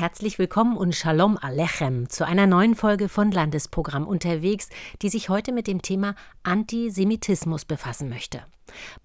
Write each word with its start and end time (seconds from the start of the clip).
Herzlich 0.00 0.38
willkommen 0.38 0.78
und 0.78 0.94
Shalom 0.94 1.36
Alechem 1.36 2.08
zu 2.08 2.24
einer 2.26 2.46
neuen 2.46 2.74
Folge 2.74 3.10
von 3.10 3.30
Landesprogramm 3.30 4.06
unterwegs, 4.06 4.70
die 5.02 5.10
sich 5.10 5.28
heute 5.28 5.52
mit 5.52 5.66
dem 5.66 5.82
Thema 5.82 6.14
Antisemitismus 6.42 7.66
befassen 7.66 8.08
möchte. 8.08 8.42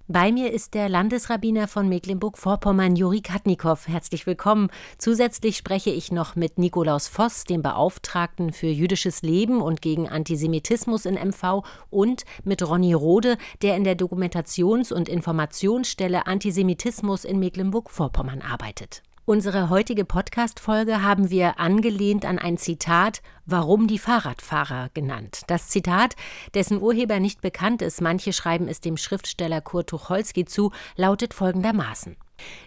Bei 0.07 0.31
mir 0.31 0.53
ist 0.53 0.73
der 0.73 0.87
Landesrabbiner 0.87 1.67
von 1.67 1.89
Mecklenburg-Vorpommern, 1.89 2.95
Juri 2.95 3.19
Katnikow. 3.19 3.85
Herzlich 3.89 4.25
willkommen. 4.25 4.69
Zusätzlich 4.97 5.57
spreche 5.57 5.89
ich 5.89 6.13
noch 6.13 6.37
mit 6.37 6.57
Nikolaus 6.57 7.09
Voss, 7.09 7.43
dem 7.43 7.61
Beauftragten 7.61 8.53
für 8.53 8.67
jüdisches 8.67 9.21
Leben 9.21 9.59
und 9.59 9.81
gegen 9.81 10.07
Antisemitismus 10.07 11.05
in 11.05 11.15
MV, 11.15 11.65
und 11.89 12.23
mit 12.45 12.65
Ronny 12.65 12.93
Rode, 12.93 13.37
der 13.61 13.75
in 13.75 13.83
der 13.83 13.97
Dokumentations- 13.97 14.93
und 14.93 15.09
Informationsstelle 15.09 16.25
Antisemitismus 16.25 17.25
in 17.25 17.37
Mecklenburg-Vorpommern 17.39 18.41
arbeitet. 18.41 19.03
Unsere 19.27 19.71
heutige 19.71 20.05
Podcast-Folge 20.05 21.01
haben 21.01 21.31
wir 21.31 21.59
angelehnt 21.59 22.25
an 22.25 22.37
ein 22.37 22.59
Zitat 22.59 23.23
Warum 23.47 23.87
die 23.87 23.97
Fahrradfahrer 23.97 24.91
genannt. 24.93 25.41
Das 25.47 25.67
Zitat, 25.69 26.15
dessen 26.53 26.79
Urheber 26.79 27.19
nicht 27.19 27.41
bekannt 27.41 27.81
ist, 27.81 28.01
manche 28.01 28.33
schreiben 28.33 28.67
es 28.67 28.81
dem 28.81 28.97
Schriftsteller 28.97 29.61
Kurt 29.61 29.89
Tucholsky 29.89 30.45
zu, 30.45 30.71
lautet 30.95 31.33
folgendermaßen: 31.33 32.17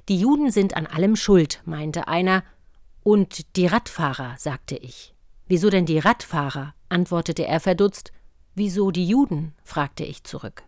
Die 0.08 0.18
Juden 0.18 0.50
sind 0.50 0.76
an 0.76 0.88
allem 0.88 1.14
schuld, 1.14 1.62
meinte 1.64 2.08
einer. 2.08 2.42
Und 3.04 3.54
die 3.54 3.66
Radfahrer, 3.66 4.34
sagte 4.36 4.74
ich. 4.74 5.14
Wieso 5.46 5.70
denn 5.70 5.86
die 5.86 6.00
Radfahrer? 6.00 6.74
antwortete 6.88 7.46
er 7.46 7.60
verdutzt. 7.60 8.10
Wieso 8.56 8.90
die 8.90 9.06
Juden? 9.06 9.54
fragte 9.62 10.02
ich 10.02 10.24
zurück. 10.24 10.64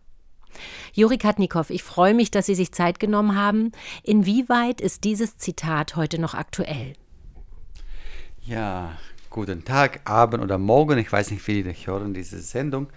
Juri 0.92 1.18
Katnikow, 1.18 1.70
ich 1.70 1.82
freue 1.82 2.14
mich, 2.14 2.30
dass 2.30 2.46
Sie 2.46 2.54
sich 2.54 2.72
Zeit 2.72 3.00
genommen 3.00 3.36
haben. 3.36 3.72
Inwieweit 4.02 4.80
ist 4.80 5.04
dieses 5.04 5.36
Zitat 5.38 5.96
heute 5.96 6.20
noch 6.20 6.34
aktuell? 6.34 6.94
Ja, 8.42 8.98
guten 9.28 9.64
Tag, 9.64 10.00
Abend 10.04 10.42
oder 10.42 10.58
Morgen. 10.58 10.98
Ich 10.98 11.12
weiß 11.12 11.30
nicht, 11.30 11.46
wie 11.46 11.62
Sie 11.62 11.86
hören 11.86 12.14
diese 12.14 12.40
Sendung. 12.40 12.88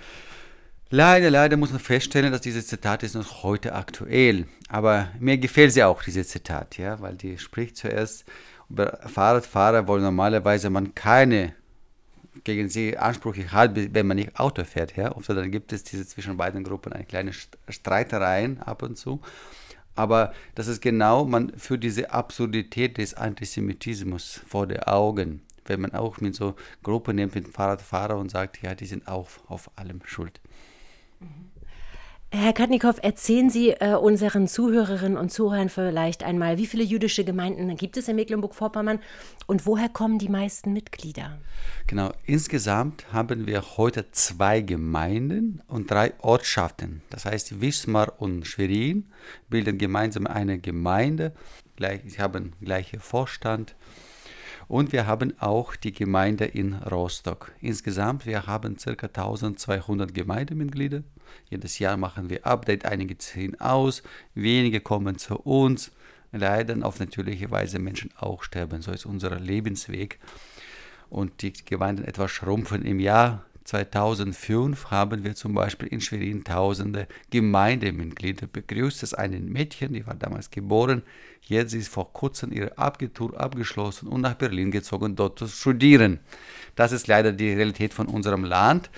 Leider, 0.89 1.31
leider 1.31 1.57
muss 1.57 1.71
man 1.71 1.79
feststellen, 1.79 2.31
dass 2.31 2.41
dieses 2.41 2.67
Zitat 2.67 3.01
ist 3.01 3.15
noch 3.15 3.41
heute 3.41 3.73
aktuell. 3.73 4.45
Aber 4.69 5.09
mir 5.19 5.39
gefällt 5.39 5.73
sie 5.73 5.83
auch, 5.83 6.03
dieses 6.03 6.27
Zitat, 6.27 6.77
ja, 6.77 7.01
weil 7.01 7.15
die 7.15 7.39
spricht 7.39 7.77
zuerst 7.77 8.25
über 8.69 8.99
Fahrradfahrer, 9.07 9.88
wo 9.88 9.97
normalerweise 9.97 10.69
man 10.69 10.93
keine 10.93 11.55
gegen 12.43 12.69
sie 12.69 12.97
Ansprüche 12.97 13.51
hat, 13.51 13.75
wenn 13.75 14.07
man 14.07 14.17
nicht 14.17 14.39
Auto 14.39 14.63
fährt. 14.63 14.95
Ja? 14.95 15.15
Oft 15.15 15.29
dann 15.29 15.51
gibt 15.51 15.73
es 15.73 15.83
diese 15.83 16.05
zwischen 16.05 16.37
beiden 16.37 16.63
Gruppen 16.63 16.93
eine 16.93 17.05
kleine 17.05 17.31
Streitereien 17.69 18.61
ab 18.61 18.83
und 18.83 18.97
zu. 18.97 19.21
Aber 19.95 20.33
das 20.55 20.67
ist 20.67 20.81
genau 20.81 21.25
man 21.25 21.53
für 21.57 21.77
diese 21.77 22.11
Absurdität 22.11 22.97
des 22.97 23.13
Antisemitismus 23.13 24.41
vor 24.47 24.67
den 24.67 24.81
Augen. 24.83 25.41
Wenn 25.65 25.81
man 25.81 25.93
auch 25.93 26.19
mit 26.19 26.35
so 26.35 26.55
Gruppen 26.81 27.15
nimmt, 27.15 27.35
mit 27.35 27.47
Fahrradfahrer 27.47 28.17
und 28.17 28.29
sagt, 28.29 28.61
ja, 28.61 28.75
die 28.75 28.85
sind 28.85 29.07
auch 29.07 29.29
auf 29.47 29.69
allem 29.77 30.01
schuld. 30.03 30.41
Herr 32.35 32.51
Katnikow, 32.51 32.97
erzählen 33.03 33.51
Sie 33.51 33.69
äh, 33.69 33.93
unseren 33.93 34.47
Zuhörerinnen 34.47 35.19
und 35.19 35.29
Zuhörern 35.29 35.69
vielleicht 35.69 36.23
einmal, 36.23 36.57
wie 36.57 36.65
viele 36.65 36.83
jüdische 36.83 37.23
Gemeinden 37.23 37.75
gibt 37.75 37.95
es 37.95 38.07
in 38.07 38.15
Mecklenburg-Vorpommern 38.15 38.97
und 39.45 39.67
woher 39.67 39.87
kommen 39.87 40.17
die 40.17 40.29
meisten 40.29 40.73
Mitglieder? 40.73 41.37
Genau, 41.85 42.11
insgesamt 42.25 43.13
haben 43.13 43.45
wir 43.45 43.77
heute 43.77 44.09
zwei 44.09 44.61
Gemeinden 44.61 45.61
und 45.67 45.91
drei 45.91 46.13
Ortschaften. 46.21 47.03
Das 47.11 47.25
heißt, 47.25 47.61
Wismar 47.61 48.19
und 48.19 48.47
Schwerin 48.47 49.05
bilden 49.51 49.77
gemeinsam 49.77 50.25
eine 50.25 50.57
Gemeinde. 50.57 51.33
Sie 51.77 52.17
haben 52.17 52.53
gleichen 52.61 52.99
Vorstand. 52.99 53.75
Und 54.73 54.91
wir 54.91 55.05
haben 55.05 55.39
auch 55.39 55.75
die 55.75 55.93
Gemeinde 55.93 56.45
in 56.45 56.73
Rostock. 56.73 57.52
Insgesamt, 57.61 58.25
wir 58.25 58.47
haben 58.47 58.77
ca. 58.77 59.05
1200 59.05 60.16
Gemeindemitglieder. 60.16 61.03
Jedes 61.47 61.77
Jahr 61.77 61.95
machen 61.95 62.31
wir 62.31 62.47
Update, 62.47 62.84
einige 62.84 63.16
ziehen 63.19 63.61
aus, 63.61 64.01
wenige 64.34 64.81
kommen 64.81 65.19
zu 65.19 65.35
uns, 65.35 65.91
leiden 66.31 66.81
auf 66.81 67.00
natürliche 67.00 67.51
Weise 67.51 67.78
Menschen 67.78 68.09
auch 68.17 68.41
sterben. 68.41 68.81
So 68.81 68.91
ist 68.91 69.06
unser 69.06 69.39
Lebensweg. 69.39 70.17
Und 71.11 71.44
die 71.44 71.53
Gemeinden 71.53 72.03
etwas 72.03 72.31
schrumpfen 72.31 72.84
im 72.84 73.00
Jahr. 73.00 73.45
2005 73.63 74.91
haben 74.91 75.24
wir 75.24 75.35
zum 75.35 75.53
Beispiel 75.53 75.88
in 75.88 76.01
Schwerin 76.01 76.44
tausende 76.44 77.07
Gemeindemitglieder 77.29 78.47
begrüßt. 78.47 79.01
Das 79.01 79.13
ist 79.13 79.18
ein 79.18 79.46
Mädchen, 79.46 79.94
die 79.94 80.06
war 80.06 80.16
damals 80.16 80.51
geboren. 80.51 81.03
Jetzt 81.41 81.73
ist 81.73 81.88
vor 81.88 82.12
kurzem 82.13 82.52
ihre 82.52 82.78
Abitur 82.78 83.40
abgeschlossen 83.40 84.07
und 84.07 84.22
nach 84.22 84.35
Berlin 84.35 84.72
gezogen, 84.72 85.16
dort 85.16 85.40
zu 85.40 85.47
studieren. 85.47 86.19
Das 86.75 86.91
ist 86.91 87.07
leider 87.07 87.31
die 87.31 87.53
Realität 87.53 87.94
von 87.94 88.07
unserem 88.07 88.44
Land. 88.44 88.90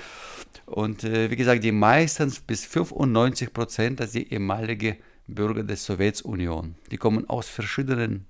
Und 0.66 1.04
äh, 1.04 1.30
wie 1.30 1.36
gesagt, 1.36 1.64
die 1.64 1.72
meisten 1.72 2.34
bis 2.48 2.66
95 2.66 3.54
Prozent, 3.54 4.00
das 4.00 4.14
sind 4.14 4.32
ehemalige 4.32 4.98
Bürger 5.28 5.64
der 5.64 5.78
Sowjetunion. 5.78 6.76
Die 6.92 6.98
kommen 6.98 7.30
aus 7.30 7.48
verschiedenen 7.48 8.26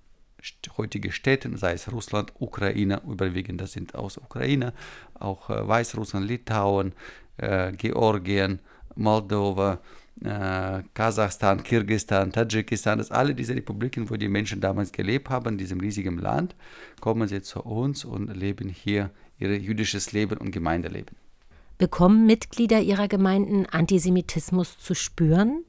heutigen 0.78 1.12
Städten, 1.12 1.58
sei 1.58 1.74
es 1.74 1.92
Russland, 1.92 2.34
Ukraine, 2.40 3.02
überwiegend 3.08 3.62
das 3.62 3.74
sind 3.74 3.96
aus 3.96 4.18
Ukraine, 4.18 4.74
auch 5.14 5.50
äh, 5.50 5.68
Weißrussland, 5.68 6.28
Litauen, 6.28 6.94
äh, 7.38 7.72
Georgien, 7.74 8.60
Moldova, 8.96 9.80
äh, 10.24 10.84
Kasachstan, 10.94 11.64
Kirgistan, 11.64 12.32
Tadschikistan, 12.32 12.98
das 12.98 13.12
alle 13.12 13.36
diese 13.36 13.56
Republiken, 13.56 14.10
wo 14.10 14.16
die 14.16 14.30
Menschen 14.30 14.62
damals 14.62 14.92
gelebt 14.92 15.30
haben, 15.30 15.54
in 15.54 15.58
diesem 15.58 15.80
riesigen 15.80 16.18
Land, 16.18 16.56
kommen 17.02 17.28
sie 17.28 17.42
zu 17.42 17.62
uns 17.62 18.06
und 18.06 18.36
leben 18.36 18.70
hier 18.70 19.12
ihr 19.38 19.58
jüdisches 19.58 20.14
Leben 20.14 20.38
und 20.38 20.52
Gemeindeleben. 20.52 21.16
Bekommen 21.78 22.26
Mitglieder 22.26 22.80
ihrer 22.80 23.10
Gemeinden 23.10 23.66
Antisemitismus 23.66 24.78
zu 24.78 24.94
spüren? 24.94 25.66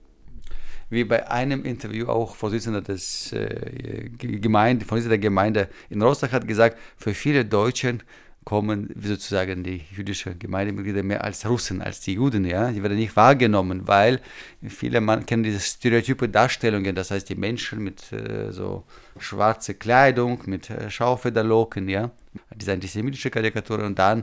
Wie 0.88 1.04
bei 1.04 1.28
einem 1.28 1.64
Interview 1.64 2.06
auch 2.06 2.36
Vorsitzender 2.36 2.80
des 2.80 3.32
äh, 3.32 4.08
Gemeinde, 4.18 4.84
Vorsitzender 4.84 5.16
der 5.16 5.30
Gemeinde 5.30 5.68
in 5.90 6.00
Rostock 6.00 6.32
hat 6.32 6.46
gesagt, 6.46 6.78
für 6.96 7.12
viele 7.12 7.44
Deutschen 7.44 8.02
kommen 8.46 8.94
sozusagen 9.02 9.64
die 9.64 9.82
jüdischen 9.90 10.38
Gemeindemitglieder 10.38 11.02
mehr 11.02 11.24
als 11.24 11.44
Russen, 11.44 11.82
als 11.82 11.98
die 11.98 12.12
Juden, 12.12 12.44
ja. 12.44 12.70
Die 12.70 12.80
werden 12.80 12.96
nicht 12.96 13.16
wahrgenommen, 13.16 13.88
weil 13.88 14.20
viele 14.68 15.00
man 15.00 15.26
kennen 15.26 15.42
diese 15.42 15.58
stereotype 15.58 16.28
Darstellungen, 16.28 16.94
das 16.94 17.10
heißt 17.10 17.28
die 17.28 17.34
Menschen 17.34 17.82
mit 17.82 18.12
äh, 18.12 18.52
so 18.52 18.84
schwarze 19.18 19.74
Kleidung, 19.74 20.42
mit 20.46 20.70
äh, 20.70 20.88
Schaufederlocken, 20.88 21.88
ja. 21.88 22.12
Diese 22.54 22.72
antisemitische 22.72 23.30
Karikatur 23.30 23.82
und 23.82 23.98
dann 23.98 24.22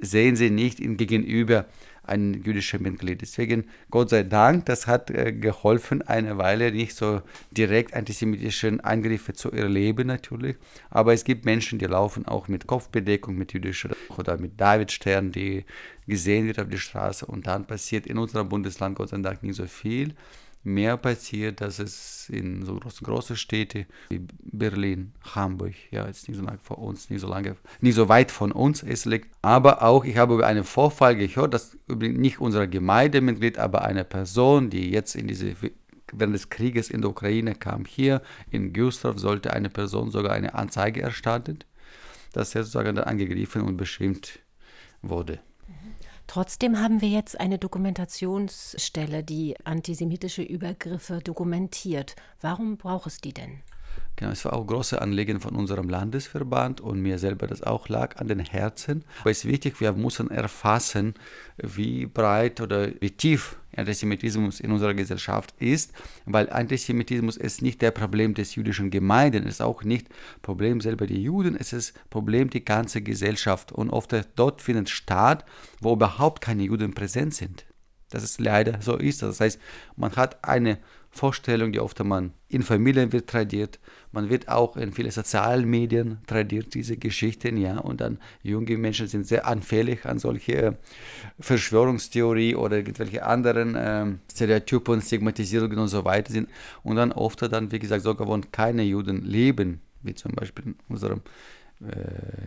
sehen 0.00 0.36
sie 0.36 0.50
nicht 0.50 0.78
ihm 0.78 0.96
gegenüber 0.96 1.66
ein 2.08 2.42
jüdischer 2.42 2.78
Mitglied. 2.78 3.20
Deswegen, 3.22 3.64
Gott 3.90 4.10
sei 4.10 4.22
Dank, 4.22 4.66
das 4.66 4.86
hat 4.86 5.10
äh, 5.10 5.32
geholfen, 5.32 6.02
eine 6.02 6.38
Weile 6.38 6.72
nicht 6.72 6.96
so 6.96 7.22
direkt 7.50 7.94
antisemitische 7.94 8.78
Eingriffe 8.82 9.32
zu 9.32 9.52
erleben 9.52 10.06
natürlich. 10.06 10.56
Aber 10.90 11.12
es 11.12 11.24
gibt 11.24 11.44
Menschen, 11.44 11.78
die 11.78 11.86
laufen 11.86 12.26
auch 12.26 12.48
mit 12.48 12.66
Kopfbedeckung, 12.66 13.36
mit 13.36 13.52
jüdischer 13.52 13.90
oder 14.16 14.38
mit 14.38 14.60
Davidstern, 14.60 15.32
die 15.32 15.64
gesehen 16.06 16.46
wird 16.46 16.58
auf 16.58 16.68
der 16.68 16.78
Straße. 16.78 17.26
Und 17.26 17.46
dann 17.46 17.66
passiert 17.66 18.06
in 18.06 18.18
unserem 18.18 18.48
Bundesland 18.48 18.96
Gott 18.96 19.10
sei 19.10 19.18
Dank 19.18 19.42
nicht 19.42 19.56
so 19.56 19.66
viel 19.66 20.14
mehr 20.62 20.96
passiert, 20.96 21.60
dass 21.60 21.78
es 21.78 22.28
in 22.28 22.64
so 22.64 22.76
großen, 22.76 23.04
großen 23.04 23.36
Städten 23.36 23.86
wie 24.08 24.20
Berlin, 24.42 25.12
Hamburg, 25.34 25.74
ja, 25.90 26.06
jetzt 26.06 26.28
nicht 26.28 26.36
so 26.36 26.44
lange 26.44 26.58
vor 26.58 26.78
uns, 26.78 27.10
nicht 27.10 27.20
so 27.20 27.28
lange, 27.28 27.56
nicht 27.80 27.94
so 27.94 28.08
weit 28.08 28.30
von 28.30 28.52
uns 28.52 28.82
es 28.82 29.04
liegt. 29.04 29.28
Aber 29.42 29.82
auch, 29.82 30.04
ich 30.04 30.16
habe 30.16 30.34
über 30.34 30.46
einen 30.46 30.64
Vorfall 30.64 31.16
gehört, 31.16 31.54
dass 31.54 31.76
nicht 31.88 32.40
unser 32.40 32.66
Gemeindemitglied, 32.66 33.58
aber 33.58 33.82
eine 33.82 34.04
Person, 34.04 34.70
die 34.70 34.90
jetzt 34.90 35.14
in 35.14 35.26
diese 35.28 35.54
während 36.12 36.34
des 36.34 36.48
Krieges 36.48 36.90
in 36.90 37.02
der 37.02 37.10
Ukraine 37.10 37.54
kam, 37.54 37.84
hier 37.84 38.22
in 38.50 38.72
Güstrow 38.72 39.18
sollte 39.18 39.52
eine 39.52 39.68
Person 39.68 40.10
sogar 40.10 40.32
eine 40.32 40.54
Anzeige 40.54 41.02
erstattet, 41.02 41.66
dass 42.32 42.54
er 42.54 42.64
sozusagen 42.64 42.96
dann 42.96 43.04
angegriffen 43.04 43.62
und 43.62 43.76
beschimpft 43.76 44.40
wurde. 45.02 45.40
Trotzdem 46.28 46.78
haben 46.78 47.00
wir 47.00 47.08
jetzt 47.08 47.40
eine 47.40 47.58
Dokumentationsstelle, 47.58 49.24
die 49.24 49.56
antisemitische 49.64 50.42
Übergriffe 50.42 51.20
dokumentiert. 51.24 52.16
Warum 52.42 52.76
braucht 52.76 53.06
es 53.06 53.22
die 53.22 53.32
denn? 53.32 53.62
Genau, 54.16 54.32
es 54.32 54.44
war 54.44 54.52
auch 54.54 54.66
große 54.66 55.00
Anliegen 55.00 55.40
von 55.40 55.54
unserem 55.54 55.88
Landesverband 55.88 56.80
und 56.80 57.00
mir 57.00 57.18
selber, 57.18 57.46
das 57.46 57.62
auch 57.62 57.88
lag 57.88 58.16
an 58.16 58.26
den 58.26 58.40
Herzen. 58.40 59.04
Aber 59.20 59.30
es 59.30 59.44
ist 59.44 59.50
wichtig, 59.50 59.80
wir 59.80 59.92
müssen 59.92 60.30
erfassen, 60.30 61.14
wie 61.56 62.06
breit 62.06 62.60
oder 62.60 62.88
wie 63.00 63.10
tief 63.10 63.56
Antisemitismus 63.76 64.58
in 64.58 64.72
unserer 64.72 64.94
Gesellschaft 64.94 65.54
ist, 65.60 65.92
weil 66.26 66.50
Antisemitismus 66.50 67.36
ist 67.36 67.62
nicht 67.62 67.80
der 67.80 67.92
Problem 67.92 68.34
des 68.34 68.56
jüdischen 68.56 68.90
Gemeinden, 68.90 69.46
ist 69.46 69.62
auch 69.62 69.84
nicht 69.84 70.08
Problem 70.42 70.80
selber 70.80 71.06
der 71.06 71.18
Juden, 71.18 71.54
es 71.54 71.72
ist 71.72 71.94
Problem 72.10 72.50
die 72.50 72.64
ganze 72.64 73.02
Gesellschaft 73.02 73.70
und 73.70 73.90
oft 73.90 74.14
dort 74.34 74.62
findet 74.62 74.88
statt, 74.88 75.44
wo 75.80 75.92
überhaupt 75.92 76.40
keine 76.40 76.64
Juden 76.64 76.92
präsent 76.92 77.34
sind. 77.34 77.66
dass 78.10 78.22
es 78.22 78.38
leider 78.38 78.80
so 78.80 78.96
ist. 78.96 79.22
Das 79.22 79.40
heißt, 79.40 79.60
man 79.96 80.16
hat 80.16 80.42
eine 80.44 80.78
Vorstellung, 81.18 81.72
die 81.72 81.80
oft 81.80 82.02
man 82.04 82.32
in 82.48 82.62
Familien 82.62 83.12
wird 83.12 83.28
tradiert, 83.28 83.80
man 84.12 84.30
wird 84.30 84.48
auch 84.48 84.76
in 84.76 84.92
vielen 84.92 85.10
sozialen 85.10 85.68
Medien 85.68 86.18
tradiert, 86.28 86.74
diese 86.74 86.96
Geschichten, 86.96 87.56
ja, 87.56 87.78
und 87.78 88.00
dann 88.00 88.18
junge 88.42 88.78
Menschen 88.78 89.08
sind 89.08 89.26
sehr 89.26 89.44
anfällig 89.46 90.06
an 90.06 90.20
solche 90.20 90.78
Verschwörungstheorie 91.40 92.54
oder 92.54 92.76
irgendwelche 92.76 93.26
anderen 93.26 93.74
äh, 93.74 94.06
Stereotypen, 94.32 95.02
Stigmatisierungen 95.02 95.78
und 95.78 95.88
so 95.88 96.04
weiter 96.04 96.32
sind. 96.32 96.48
Und 96.84 96.96
dann 96.96 97.10
oft 97.10 97.42
dann, 97.42 97.72
wie 97.72 97.80
gesagt, 97.80 98.04
sogar 98.04 98.28
wo 98.28 98.40
keine 98.52 98.84
Juden 98.84 99.24
leben, 99.24 99.80
wie 100.02 100.14
zum 100.14 100.32
Beispiel 100.32 100.66
in 100.66 100.76
unserem 100.88 101.18
äh, 101.18 101.57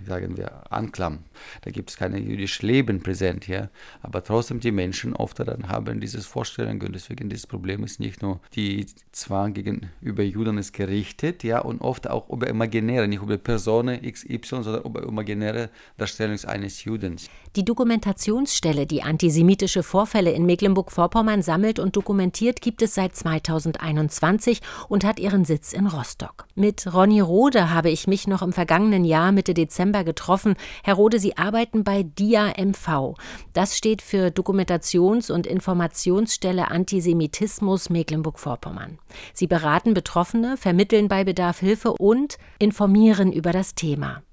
sagen 0.05 0.35
wir, 0.35 0.71
Anklam. 0.71 1.19
Da 1.61 1.71
gibt 1.71 1.89
es 1.89 1.95
kein 1.95 2.15
jüdisches 2.15 2.63
Leben 2.63 3.01
präsent, 3.01 3.47
ja. 3.47 3.69
Aber 4.01 4.23
trotzdem 4.23 4.59
die 4.59 4.73
Menschen 4.73 5.13
oft 5.13 5.39
dann 5.39 5.69
haben 5.69 6.01
dieses 6.01 6.25
Vorstellung 6.25 6.81
und 6.81 6.93
deswegen 6.93 7.29
dieses 7.29 7.47
Problem 7.47 7.85
ist 7.85 8.01
nicht 8.01 8.21
nur 8.21 8.41
die 8.55 8.85
Zwang 9.13 9.53
gegenüber 9.53 10.23
Juden 10.23 10.57
ist 10.57 10.73
gerichtet, 10.73 11.43
ja, 11.43 11.59
und 11.59 11.79
oft 11.79 12.09
auch 12.09 12.29
über 12.29 12.47
imaginäre, 12.47 13.07
nicht 13.07 13.21
über 13.21 13.37
Personen 13.37 14.01
XY, 14.01 14.63
sondern 14.63 14.83
über 14.83 15.03
imaginäre 15.03 15.69
Darstellung 15.97 16.37
eines 16.45 16.83
Judens. 16.83 17.29
Die 17.55 17.63
Dokumentationsstelle, 17.63 18.85
die 18.85 19.01
antisemitische 19.01 19.83
Vorfälle 19.83 20.31
in 20.31 20.45
Mecklenburg-Vorpommern 20.45 21.41
sammelt 21.41 21.79
und 21.79 21.95
dokumentiert, 21.95 22.61
gibt 22.61 22.81
es 22.81 22.95
seit 22.95 23.15
2021 23.15 24.61
und 24.89 25.05
hat 25.05 25.19
ihren 25.19 25.45
Sitz 25.45 25.71
in 25.71 25.87
Rostock. 25.87 26.47
Mit 26.55 26.93
Ronny 26.93 27.21
Rode 27.21 27.69
habe 27.69 27.89
ich 27.89 28.07
mich 28.07 28.27
noch 28.27 28.41
im 28.41 28.51
vergangenen 28.51 29.05
Jahr 29.05 29.20
Jahr 29.21 29.31
Mitte 29.31 29.53
Dezember 29.53 30.03
getroffen. 30.03 30.55
Herr 30.83 30.95
Rode, 30.95 31.19
Sie 31.19 31.37
arbeiten 31.37 31.83
bei 31.83 32.03
DIA 32.03 32.53
MV. 32.57 33.15
Das 33.53 33.77
steht 33.77 34.01
für 34.01 34.27
Dokumentations- 34.27 35.31
und 35.31 35.45
Informationsstelle 35.45 36.71
Antisemitismus 36.71 37.89
Mecklenburg-Vorpommern. 37.89 38.97
Sie 39.33 39.47
beraten 39.47 39.93
Betroffene, 39.93 40.57
vermitteln 40.57 41.07
bei 41.07 41.23
Bedarf 41.23 41.59
Hilfe 41.59 41.93
und 41.93 42.37
informieren 42.57 43.31
über 43.31 43.51
das 43.51 43.75
Thema. 43.75 44.23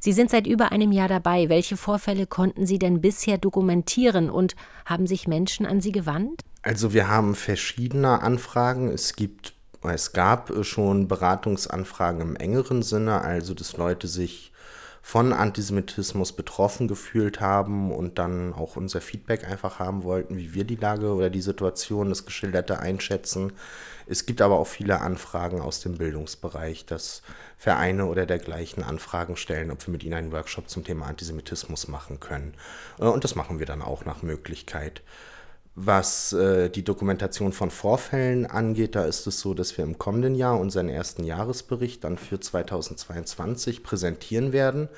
Sie 0.00 0.12
sind 0.12 0.30
seit 0.30 0.46
über 0.46 0.72
einem 0.72 0.92
Jahr 0.92 1.08
dabei. 1.08 1.48
Welche 1.48 1.76
Vorfälle 1.76 2.26
konnten 2.26 2.66
Sie 2.66 2.78
denn 2.78 3.00
bisher 3.00 3.38
dokumentieren 3.38 4.30
und 4.30 4.54
haben 4.84 5.06
sich 5.06 5.28
Menschen 5.28 5.66
an 5.66 5.80
Sie 5.80 5.92
gewandt? 5.92 6.42
Also 6.62 6.92
wir 6.92 7.08
haben 7.08 7.34
verschiedene 7.34 8.22
Anfragen. 8.22 8.88
Es 8.88 9.14
gibt 9.14 9.54
es 9.82 10.12
gab 10.12 10.50
äh, 10.50 10.64
schon 10.64 11.08
Beratungsanfragen 11.08 12.20
im 12.20 12.36
engeren 12.36 12.82
Sinne, 12.82 13.22
also 13.22 13.54
dass 13.54 13.76
Leute 13.76 14.08
sich 14.08 14.50
von 15.02 15.32
Antisemitismus 15.32 16.32
betroffen 16.32 16.86
gefühlt 16.86 17.40
haben 17.40 17.90
und 17.90 18.18
dann 18.18 18.52
auch 18.52 18.76
unser 18.76 19.00
Feedback 19.00 19.48
einfach 19.48 19.78
haben 19.78 20.02
wollten, 20.02 20.36
wie 20.36 20.52
wir 20.52 20.64
die 20.64 20.76
Lage 20.76 21.14
oder 21.14 21.30
die 21.30 21.40
Situation, 21.40 22.10
das 22.10 22.26
Geschilderte 22.26 22.80
einschätzen. 22.80 23.52
Es 24.06 24.26
gibt 24.26 24.42
aber 24.42 24.58
auch 24.58 24.66
viele 24.66 25.00
Anfragen 25.00 25.62
aus 25.62 25.80
dem 25.80 25.96
Bildungsbereich, 25.96 26.84
dass 26.84 27.22
Vereine 27.56 28.06
oder 28.06 28.26
dergleichen 28.26 28.82
Anfragen 28.82 29.36
stellen, 29.36 29.70
ob 29.70 29.86
wir 29.86 29.92
mit 29.92 30.04
ihnen 30.04 30.14
einen 30.14 30.32
Workshop 30.32 30.68
zum 30.68 30.84
Thema 30.84 31.06
Antisemitismus 31.06 31.88
machen 31.88 32.20
können. 32.20 32.54
Äh, 32.98 33.04
und 33.04 33.24
das 33.24 33.34
machen 33.34 33.58
wir 33.58 33.66
dann 33.66 33.82
auch 33.82 34.04
nach 34.04 34.22
Möglichkeit. 34.22 35.02
Was 35.74 36.32
äh, 36.32 36.68
die 36.68 36.84
Dokumentation 36.84 37.52
von 37.52 37.70
Vorfällen 37.70 38.44
angeht, 38.46 38.96
da 38.96 39.04
ist 39.04 39.26
es 39.26 39.40
so, 39.40 39.54
dass 39.54 39.76
wir 39.78 39.84
im 39.84 39.98
kommenden 39.98 40.34
Jahr 40.34 40.58
unseren 40.58 40.88
ersten 40.88 41.24
Jahresbericht 41.24 42.04
dann 42.04 42.18
für 42.18 42.40
2022 42.40 43.82
präsentieren 43.82 44.52
werden. 44.52 44.88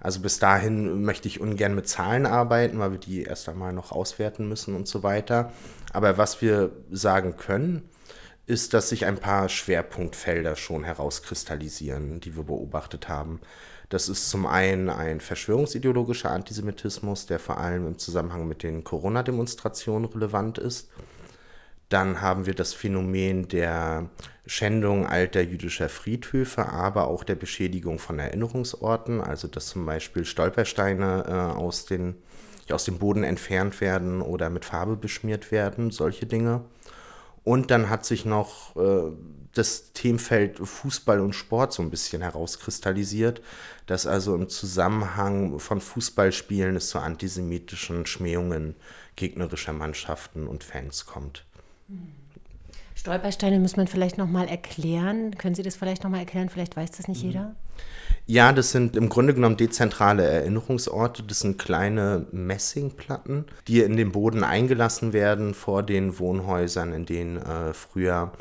Also 0.00 0.20
bis 0.20 0.38
dahin 0.38 1.02
möchte 1.02 1.28
ich 1.28 1.40
ungern 1.40 1.74
mit 1.74 1.88
Zahlen 1.88 2.26
arbeiten, 2.26 2.78
weil 2.78 2.92
wir 2.92 2.98
die 2.98 3.22
erst 3.22 3.48
einmal 3.48 3.72
noch 3.72 3.92
auswerten 3.92 4.48
müssen 4.48 4.74
und 4.74 4.88
so 4.88 5.02
weiter. 5.02 5.52
Aber 5.92 6.18
was 6.18 6.42
wir 6.42 6.70
sagen 6.90 7.36
können, 7.36 7.88
ist, 8.46 8.74
dass 8.74 8.88
sich 8.88 9.06
ein 9.06 9.18
paar 9.18 9.48
Schwerpunktfelder 9.48 10.56
schon 10.56 10.82
herauskristallisieren, 10.82 12.20
die 12.20 12.36
wir 12.36 12.42
beobachtet 12.42 13.08
haben. 13.08 13.40
Das 13.92 14.08
ist 14.08 14.30
zum 14.30 14.46
einen 14.46 14.88
ein 14.88 15.20
verschwörungsideologischer 15.20 16.30
Antisemitismus, 16.30 17.26
der 17.26 17.38
vor 17.38 17.58
allem 17.58 17.86
im 17.86 17.98
Zusammenhang 17.98 18.48
mit 18.48 18.62
den 18.62 18.84
Corona-Demonstrationen 18.84 20.06
relevant 20.06 20.56
ist. 20.56 20.88
Dann 21.90 22.22
haben 22.22 22.46
wir 22.46 22.54
das 22.54 22.72
Phänomen 22.72 23.48
der 23.48 24.08
Schändung 24.46 25.06
alter 25.06 25.42
jüdischer 25.42 25.90
Friedhöfe, 25.90 26.70
aber 26.70 27.06
auch 27.06 27.22
der 27.22 27.34
Beschädigung 27.34 27.98
von 27.98 28.18
Erinnerungsorten, 28.18 29.20
also 29.20 29.46
dass 29.46 29.66
zum 29.66 29.84
Beispiel 29.84 30.24
Stolpersteine 30.24 31.24
äh, 31.28 31.58
aus, 31.58 31.84
den, 31.84 32.14
aus 32.70 32.84
dem 32.84 32.98
Boden 32.98 33.24
entfernt 33.24 33.82
werden 33.82 34.22
oder 34.22 34.48
mit 34.48 34.64
Farbe 34.64 34.96
beschmiert 34.96 35.52
werden, 35.52 35.90
solche 35.90 36.24
Dinge. 36.24 36.62
Und 37.44 37.70
dann 37.70 37.90
hat 37.90 38.06
sich 38.06 38.24
noch 38.24 38.74
äh, 38.74 39.12
das 39.54 39.92
Themenfeld 39.92 40.58
Fußball 40.58 41.20
und 41.20 41.34
Sport 41.34 41.72
so 41.72 41.82
ein 41.82 41.90
bisschen 41.90 42.22
herauskristallisiert, 42.22 43.42
dass 43.86 44.06
also 44.06 44.34
im 44.34 44.48
Zusammenhang 44.48 45.58
von 45.58 45.80
Fußballspielen 45.80 46.76
es 46.76 46.88
zu 46.88 46.98
antisemitischen 46.98 48.06
Schmähungen 48.06 48.76
gegnerischer 49.16 49.72
Mannschaften 49.72 50.46
und 50.46 50.64
Fans 50.64 51.06
kommt. 51.06 51.44
Stolpersteine 52.94 53.58
muss 53.58 53.76
man 53.76 53.88
vielleicht 53.88 54.16
noch 54.16 54.28
mal 54.28 54.46
erklären. 54.46 55.36
Können 55.36 55.54
Sie 55.54 55.62
das 55.62 55.76
vielleicht 55.76 56.04
noch 56.04 56.10
mal 56.10 56.20
erklären? 56.20 56.48
Vielleicht 56.48 56.76
weiß 56.76 56.92
das 56.92 57.08
nicht 57.08 57.22
mhm. 57.24 57.30
jeder. 57.30 57.56
Ja, 58.26 58.52
das 58.52 58.70
sind 58.70 58.96
im 58.96 59.08
Grunde 59.08 59.34
genommen 59.34 59.56
dezentrale 59.56 60.24
Erinnerungsorte. 60.24 61.24
Das 61.24 61.40
sind 61.40 61.58
kleine 61.58 62.26
Messingplatten, 62.30 63.46
die 63.66 63.80
in 63.80 63.96
den 63.96 64.12
Boden 64.12 64.44
eingelassen 64.44 65.12
werden 65.12 65.54
vor 65.54 65.82
den 65.82 66.18
Wohnhäusern, 66.20 66.92
in 66.92 67.04
denen 67.04 67.38
äh, 67.38 67.74
früher 67.74 68.32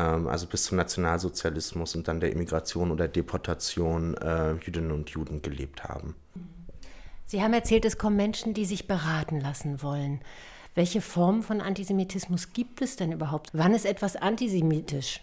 also 0.00 0.46
bis 0.46 0.64
zum 0.64 0.76
Nationalsozialismus 0.76 1.94
und 1.94 2.08
dann 2.08 2.20
der 2.20 2.32
Immigration 2.32 2.90
oder 2.90 3.08
Deportation 3.08 4.14
äh, 4.16 4.52
Jüdinnen 4.54 4.92
und 4.92 5.10
Juden 5.10 5.42
gelebt 5.42 5.84
haben. 5.84 6.14
Sie 7.24 7.42
haben 7.42 7.54
erzählt, 7.54 7.84
es 7.84 7.98
kommen 7.98 8.16
Menschen, 8.16 8.54
die 8.54 8.64
sich 8.64 8.86
beraten 8.86 9.40
lassen 9.40 9.82
wollen. 9.82 10.20
Welche 10.74 11.00
Form 11.00 11.42
von 11.42 11.60
Antisemitismus 11.60 12.52
gibt 12.52 12.82
es 12.82 12.96
denn 12.96 13.10
überhaupt? 13.10 13.50
Wann 13.52 13.74
ist 13.74 13.86
etwas 13.86 14.14
antisemitisch? 14.14 15.20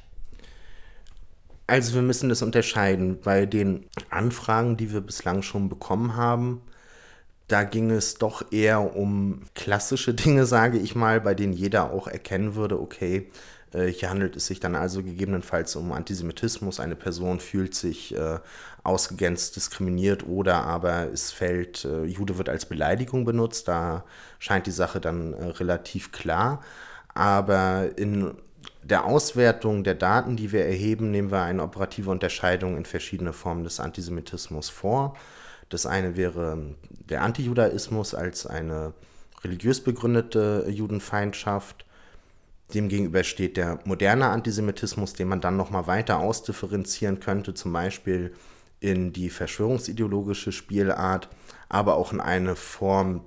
Also 1.68 1.94
wir 1.94 2.02
müssen 2.02 2.28
das 2.28 2.42
unterscheiden. 2.42 3.22
Bei 3.22 3.46
den 3.46 3.86
Anfragen, 4.10 4.76
die 4.76 4.92
wir 4.92 5.02
bislang 5.02 5.44
schon 5.44 5.70
bekommen 5.70 6.16
haben, 6.16 6.62
da 7.48 7.64
ging 7.64 7.92
es 7.92 8.16
doch 8.16 8.52
eher 8.52 8.96
um 8.96 9.44
klassische 9.54 10.14
Dinge, 10.14 10.46
sage 10.48 10.80
ich 10.80 10.96
mal, 10.96 11.22
bei 11.22 11.36
denen 11.36 11.54
jeder 11.54 11.92
auch 11.92 12.08
erkennen 12.08 12.56
würde, 12.56 12.82
okay, 12.82 13.30
hier 13.74 14.10
handelt 14.10 14.36
es 14.36 14.48
sich 14.48 14.60
dann 14.60 14.76
also 14.76 15.02
gegebenenfalls 15.04 15.76
um 15.76 15.92
Antisemitismus. 15.92 16.80
Eine 16.80 16.96
Person 16.96 17.40
fühlt 17.40 17.74
sich 17.74 18.16
äh, 18.16 18.40
ausgegrenzt 18.84 19.56
diskriminiert 19.56 20.28
oder 20.28 20.64
aber 20.66 21.12
es 21.12 21.32
fällt, 21.32 21.86
äh, 21.86 22.04
Jude 22.04 22.38
wird 22.38 22.50
als 22.50 22.66
Beleidigung 22.66 23.26
benutzt. 23.26 23.68
Da 23.68 24.04
scheint 24.40 24.68
die 24.68 24.72
Sache 24.72 25.00
dann 25.00 25.34
äh, 25.34 25.46
relativ 25.46 26.12
klar. 26.12 26.62
Aber 27.16 27.90
in 27.96 28.36
der 28.84 29.06
Auswertung 29.06 29.84
der 29.84 29.96
Daten, 29.96 30.36
die 30.36 30.52
wir 30.52 30.66
erheben, 30.66 31.12
nehmen 31.12 31.32
wir 31.32 31.42
eine 31.42 31.64
operative 31.64 32.12
Unterscheidung 32.12 32.78
in 32.78 32.86
verschiedene 32.86 33.34
Formen 33.34 33.64
des 33.64 33.80
Antisemitismus 33.80 34.70
vor. 34.70 35.16
Das 35.70 35.86
eine 35.86 36.18
wäre 36.18 36.76
der 36.90 37.22
Antijudaismus 37.22 38.14
als 38.14 38.46
eine 38.46 38.94
religiös 39.44 39.82
begründete 39.82 40.66
Judenfeindschaft. 40.70 41.86
Demgegenüber 42.74 43.24
steht 43.24 43.58
der 43.58 43.80
moderne 43.86 44.30
Antisemitismus, 44.30 45.14
den 45.14 45.28
man 45.28 45.42
dann 45.42 45.58
nochmal 45.58 45.88
weiter 45.88 46.20
ausdifferenzieren 46.20 47.20
könnte, 47.20 47.54
zum 47.54 47.74
Beispiel 47.74 48.34
in 48.80 49.14
die 49.14 49.30
verschwörungsideologische 49.30 50.52
Spielart, 50.52 51.30
aber 51.70 51.96
auch 51.96 52.12
in 52.14 52.20
eine 52.20 52.56
Form, 52.56 53.22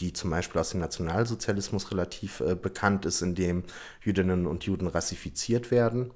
die 0.00 0.12
zum 0.12 0.30
Beispiel 0.30 0.60
aus 0.60 0.70
dem 0.70 0.80
Nationalsozialismus 0.80 1.90
relativ 1.90 2.40
äh, 2.40 2.54
bekannt 2.54 3.06
ist, 3.06 3.22
in 3.22 3.34
dem 3.34 3.64
Jüdinnen 4.02 4.46
und 4.46 4.64
Juden 4.64 4.86
rassifiziert 4.86 5.70
werden. 5.70 6.12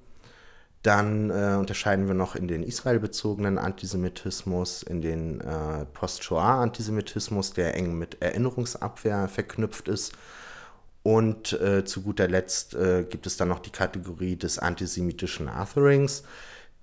Dann 0.83 1.31
äh, 1.31 1.57
unterscheiden 1.59 2.09
wir 2.09 2.14
noch 2.14 2.35
in 2.35 2.49
den 2.49 2.62
israelbezogenen 2.64 3.59
Antisemitismus, 3.59 4.83
in 4.83 5.00
den 5.00 5.41
äh, 5.41 5.87
Post-Shoah-Antisemitismus, 5.87 7.52
der 7.52 7.76
eng 7.76 7.97
mit 7.97 8.21
Erinnerungsabwehr 8.21 9.29
verknüpft 9.29 9.88
ist 9.88 10.12
und 11.03 11.53
äh, 11.55 11.85
zu 11.85 12.03
guter 12.03 12.29
Letzt 12.29 12.75
äh, 12.75 13.05
gibt 13.09 13.27
es 13.27 13.37
dann 13.37 13.49
noch 13.49 13.61
die 13.61 13.71
Kategorie 13.71 14.37
des 14.37 14.59
antisemitischen 14.59 15.49
Otherings. 15.49 16.23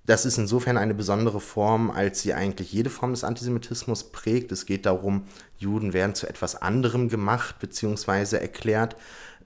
Das 0.04 0.26
ist 0.26 0.38
insofern 0.38 0.76
eine 0.76 0.94
besondere 0.94 1.40
Form, 1.40 1.90
als 1.90 2.20
sie 2.20 2.34
eigentlich 2.34 2.72
jede 2.72 2.90
Form 2.90 3.12
des 3.12 3.24
Antisemitismus 3.24 4.04
prägt. 4.10 4.50
Es 4.52 4.66
geht 4.66 4.86
darum, 4.86 5.24
Juden 5.58 5.92
werden 5.92 6.14
zu 6.14 6.26
etwas 6.26 6.60
anderem 6.60 7.08
gemacht 7.08 7.58
bzw. 7.60 8.36
erklärt. 8.36 8.96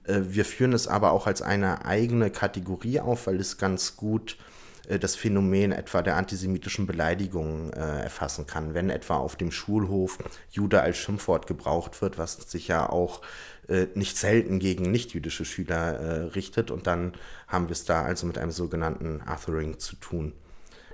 Äh, 0.03 0.21
wir 0.29 0.45
führen 0.45 0.73
es 0.73 0.87
aber 0.87 1.11
auch 1.11 1.27
als 1.27 1.41
eine 1.41 1.85
eigene 1.85 2.29
Kategorie 2.29 2.99
auf, 2.99 3.27
weil 3.27 3.39
es 3.39 3.57
ganz 3.57 3.95
gut 3.95 4.37
äh, 4.39 4.54
das 4.87 5.15
Phänomen 5.15 5.71
etwa 5.71 6.01
der 6.01 6.15
antisemitischen 6.15 6.87
Beleidigungen 6.87 7.73
äh, 7.73 8.03
erfassen 8.03 8.45
kann. 8.45 8.73
Wenn 8.73 8.89
etwa 8.89 9.17
auf 9.17 9.35
dem 9.35 9.51
Schulhof 9.51 10.17
Jude 10.51 10.81
als 10.81 10.97
Schimpfwort 10.97 11.47
gebraucht 11.47 12.01
wird, 12.01 12.17
was 12.17 12.35
sich 12.49 12.67
ja 12.67 12.89
auch 12.89 13.21
äh, 13.67 13.87
nicht 13.95 14.17
selten 14.17 14.59
gegen 14.59 14.91
nichtjüdische 14.91 15.45
Schüler 15.45 15.99
äh, 15.99 16.21
richtet. 16.35 16.69
Und 16.69 16.87
dann 16.87 17.13
haben 17.47 17.67
wir 17.67 17.73
es 17.73 17.85
da 17.85 18.03
also 18.03 18.27
mit 18.27 18.37
einem 18.37 18.51
sogenannten 18.51 19.21
Othering 19.21 19.79
zu 19.79 19.95
tun. 19.95 20.33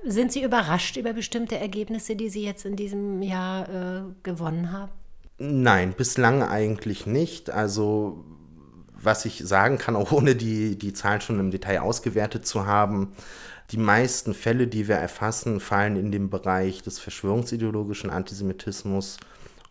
Sind 0.05 0.31
Sie 0.31 0.43
überrascht 0.43 0.98
über 0.98 1.13
bestimmte 1.13 1.57
Ergebnisse, 1.57 2.15
die 2.15 2.29
Sie 2.29 2.43
jetzt 2.43 2.65
in 2.65 2.75
diesem 2.75 3.21
Jahr 3.21 3.69
äh, 3.69 4.01
gewonnen 4.24 4.71
haben? 4.71 4.91
Nein, 5.38 5.93
bislang 5.93 6.43
eigentlich 6.43 7.05
nicht. 7.05 7.50
Also 7.50 8.24
was 9.03 9.25
ich 9.25 9.39
sagen 9.45 9.77
kann, 9.77 9.95
auch 9.95 10.12
ohne 10.12 10.36
die, 10.36 10.77
die 10.77 10.93
Zahlen 10.93 11.21
schon 11.21 11.39
im 11.39 11.51
Detail 11.51 11.79
ausgewertet 11.81 12.45
zu 12.45 12.65
haben, 12.65 13.13
die 13.72 13.78
meisten 13.78 14.34
Fälle, 14.34 14.68
die 14.68 14.88
wir 14.88 14.96
erfassen, 14.96 15.60
fallen 15.60 15.96
in 15.96 16.12
den 16.12 16.30
Bereich 16.30 16.84
des 16.84 17.00
verschwörungsideologischen 17.00 18.10
Antisemitismus 18.10 19.18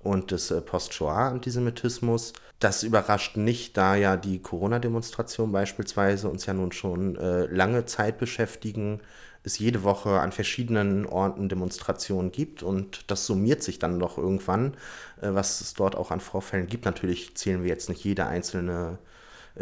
und 0.03 0.31
des 0.31 0.51
äh, 0.51 0.61
Post-Shoah-Antisemitismus. 0.61 2.33
Das 2.59 2.83
überrascht 2.83 3.37
nicht, 3.37 3.77
da 3.77 3.97
ja 3.97 4.17
die 4.17 4.41
Corona-Demonstrationen 4.41 5.53
beispielsweise 5.53 6.29
uns 6.29 6.47
ja 6.47 6.55
nun 6.55 6.73
schon 6.73 7.17
äh, 7.17 7.45
lange 7.47 7.85
Zeit 7.85 8.19
beschäftigen, 8.19 9.01
es 9.43 9.59
jede 9.59 9.83
Woche 9.83 10.21
an 10.21 10.33
verschiedenen 10.33 11.07
Orten 11.07 11.49
Demonstrationen 11.49 12.31
gibt 12.31 12.63
und 12.63 13.11
das 13.11 13.25
summiert 13.25 13.63
sich 13.63 13.79
dann 13.79 13.99
doch 13.99 14.19
irgendwann, 14.19 14.75
äh, 15.21 15.29
was 15.33 15.61
es 15.61 15.75
dort 15.75 15.97
auch 15.97 16.11
an 16.11 16.21
Vorfällen 16.21 16.67
gibt. 16.67 16.85
Natürlich 16.85 17.35
zählen 17.35 17.63
wir 17.63 17.69
jetzt 17.69 17.89
nicht 17.89 18.05
jede 18.05 18.27
einzelne 18.27 18.99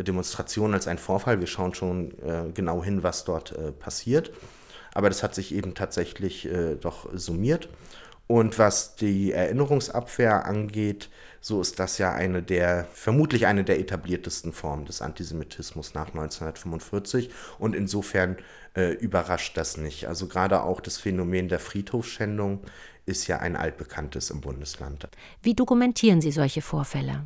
Demonstration 0.02 0.74
als 0.74 0.86
ein 0.86 0.98
Vorfall, 0.98 1.40
wir 1.40 1.46
schauen 1.46 1.74
schon 1.74 2.12
äh, 2.20 2.50
genau 2.52 2.82
hin, 2.82 3.02
was 3.02 3.24
dort 3.24 3.52
äh, 3.52 3.72
passiert, 3.72 4.32
aber 4.94 5.08
das 5.08 5.22
hat 5.22 5.34
sich 5.34 5.54
eben 5.54 5.74
tatsächlich 5.74 6.46
äh, 6.46 6.76
doch 6.76 7.08
summiert. 7.12 7.68
Und 8.28 8.58
was 8.58 8.94
die 8.94 9.32
Erinnerungsabwehr 9.32 10.44
angeht, 10.44 11.08
so 11.40 11.62
ist 11.62 11.78
das 11.78 11.96
ja 11.96 12.12
eine 12.12 12.42
der, 12.42 12.86
vermutlich 12.92 13.46
eine 13.46 13.64
der 13.64 13.80
etabliertesten 13.80 14.52
Formen 14.52 14.84
des 14.84 15.00
Antisemitismus 15.00 15.94
nach 15.94 16.08
1945. 16.08 17.30
Und 17.58 17.74
insofern 17.74 18.36
äh, 18.76 18.92
überrascht 18.92 19.56
das 19.56 19.78
nicht. 19.78 20.08
Also 20.08 20.28
gerade 20.28 20.62
auch 20.62 20.80
das 20.80 20.98
Phänomen 20.98 21.48
der 21.48 21.58
Friedhofsschändung 21.58 22.60
ist 23.06 23.26
ja 23.28 23.38
ein 23.38 23.56
altbekanntes 23.56 24.30
im 24.30 24.42
Bundesland. 24.42 25.08
Wie 25.42 25.54
dokumentieren 25.54 26.20
Sie 26.20 26.30
solche 26.30 26.60
Vorfälle? 26.60 27.24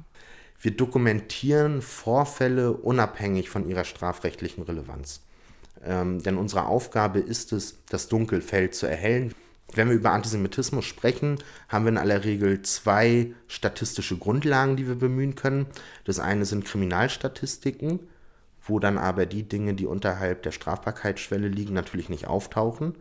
Wir 0.62 0.70
dokumentieren 0.70 1.82
Vorfälle 1.82 2.72
unabhängig 2.72 3.50
von 3.50 3.68
ihrer 3.68 3.82
strafrechtlichen 3.82 4.62
Relevanz. 4.62 5.20
Ähm, 5.84 6.22
denn 6.22 6.38
unsere 6.38 6.66
Aufgabe 6.66 7.18
ist 7.18 7.52
es, 7.52 7.78
das 7.90 8.06
Dunkelfeld 8.06 8.72
zu 8.72 8.86
erhellen. 8.86 9.34
Wenn 9.74 9.88
wir 9.88 9.96
über 9.96 10.12
Antisemitismus 10.12 10.84
sprechen, 10.84 11.38
haben 11.68 11.84
wir 11.84 11.90
in 11.90 11.98
aller 11.98 12.22
Regel 12.22 12.62
zwei 12.62 13.34
statistische 13.48 14.16
Grundlagen, 14.16 14.76
die 14.76 14.86
wir 14.86 14.94
bemühen 14.94 15.34
können. 15.34 15.66
Das 16.04 16.20
eine 16.20 16.44
sind 16.44 16.64
Kriminalstatistiken, 16.64 17.98
wo 18.64 18.78
dann 18.78 18.98
aber 18.98 19.26
die 19.26 19.42
Dinge, 19.42 19.74
die 19.74 19.86
unterhalb 19.86 20.44
der 20.44 20.52
Strafbarkeitsschwelle 20.52 21.48
liegen, 21.48 21.74
natürlich 21.74 22.08
nicht 22.08 22.28
auftauchen. 22.28 22.94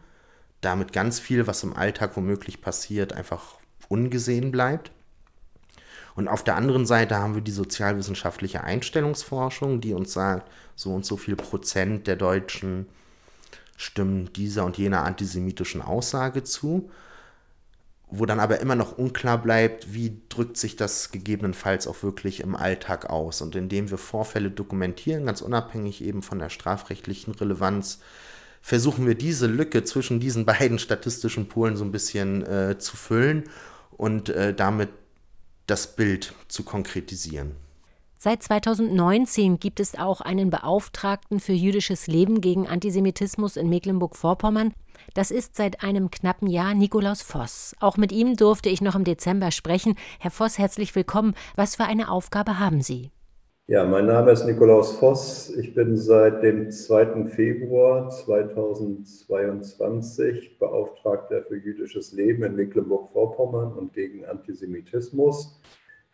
Damit 0.62 0.94
ganz 0.94 1.20
viel, 1.20 1.46
was 1.46 1.62
im 1.62 1.76
Alltag 1.76 2.18
womöglich 2.18 2.60
passiert, 2.60 3.14
einfach 3.14 3.60
ungesehen 3.88 4.50
bleibt. 4.50 4.92
Und 6.16 6.28
auf 6.28 6.44
der 6.44 6.56
anderen 6.56 6.86
Seite 6.86 7.18
haben 7.18 7.36
wir 7.36 7.42
die 7.42 7.52
sozialwissenschaftliche 7.52 8.64
Einstellungsforschung, 8.64 9.82
die 9.82 9.94
uns 9.94 10.14
sagt, 10.14 10.52
so 10.76 10.94
und 10.94 11.06
so 11.06 11.18
viel 11.18 11.36
Prozent 11.36 12.08
der 12.08 12.16
Deutschen 12.16 12.88
stimmen 13.78 14.32
dieser 14.34 14.66
und 14.66 14.78
jener 14.78 15.04
antisemitischen 15.04 15.82
Aussage 15.82 16.44
zu, 16.44 16.90
wo 18.10 18.26
dann 18.26 18.42
aber 18.42 18.60
immer 18.60 18.76
noch 18.76 18.98
unklar 18.98 19.42
bleibt, 19.42 19.94
wie 19.94 20.22
drückt 20.28 20.58
sich 20.58 20.76
das 20.76 21.12
gegebenenfalls 21.12 21.88
auch 21.88 22.04
wirklich 22.04 22.42
im 22.42 22.56
Alltag 22.56 23.10
aus. 23.10 23.42
Und 23.42 23.56
indem 23.56 23.90
wir 23.90 23.98
Vorfälle 23.98 24.52
dokumentieren, 24.52 25.26
ganz 25.26 25.42
unabhängig 25.42 26.04
eben 26.04 26.22
von 26.22 26.38
der 26.38 26.50
strafrechtlichen 26.50 27.34
Relevanz, 27.34 28.00
versuchen 28.62 29.08
wir 29.08 29.16
diese 29.16 29.48
Lücke 29.48 29.84
zwischen 29.86 30.20
diesen 30.20 30.46
beiden 30.46 30.78
statistischen 30.78 31.48
Polen 31.48 31.78
so 31.78 31.86
ein 31.86 31.94
bisschen 31.94 32.46
äh, 32.46 32.78
zu 32.78 32.98
füllen 32.98 33.46
und 33.92 34.30
äh, 34.30 34.54
damit 34.54 34.90
das 35.72 35.96
Bild 35.96 36.36
zu 36.50 36.64
konkretisieren. 36.64 37.56
Seit 38.20 38.44
2019 38.44 39.58
gibt 39.58 39.80
es 39.80 39.98
auch 39.98 40.20
einen 40.20 40.50
Beauftragten 40.50 41.40
für 41.40 41.54
jüdisches 41.54 42.08
Leben 42.08 42.42
gegen 42.42 42.68
Antisemitismus 42.68 43.56
in 43.56 43.70
Mecklenburg-Vorpommern. 43.70 44.74
Das 45.14 45.32
ist 45.32 45.56
seit 45.56 45.82
einem 45.82 46.12
knappen 46.12 46.50
Jahr 46.50 46.74
Nikolaus 46.74 47.22
Voss. 47.22 47.74
Auch 47.80 47.96
mit 47.96 48.12
ihm 48.12 48.36
durfte 48.36 48.68
ich 48.68 48.82
noch 48.82 48.96
im 48.96 49.06
Dezember 49.06 49.52
sprechen. 49.52 49.96
Herr 50.20 50.30
Voss, 50.30 50.58
herzlich 50.58 50.94
willkommen. 50.94 51.36
Was 51.56 51.78
für 51.78 51.86
eine 51.86 52.12
Aufgabe 52.12 52.60
haben 52.60 52.82
Sie? 52.82 53.10
Ja, 53.72 53.86
mein 53.86 54.06
Name 54.06 54.32
ist 54.32 54.44
Nikolaus 54.44 54.98
Voss. 54.98 55.56
Ich 55.56 55.74
bin 55.74 55.96
seit 55.96 56.44
dem 56.44 56.70
2. 56.70 57.24
Februar 57.28 58.10
2022 58.10 60.60
Beauftragter 60.60 61.42
für 61.44 61.56
jüdisches 61.56 62.12
Leben 62.12 62.44
in 62.44 62.58
Mecklenburg-Vorpommern 62.58 63.72
und 63.72 63.94
gegen 63.94 64.26
Antisemitismus. 64.26 65.62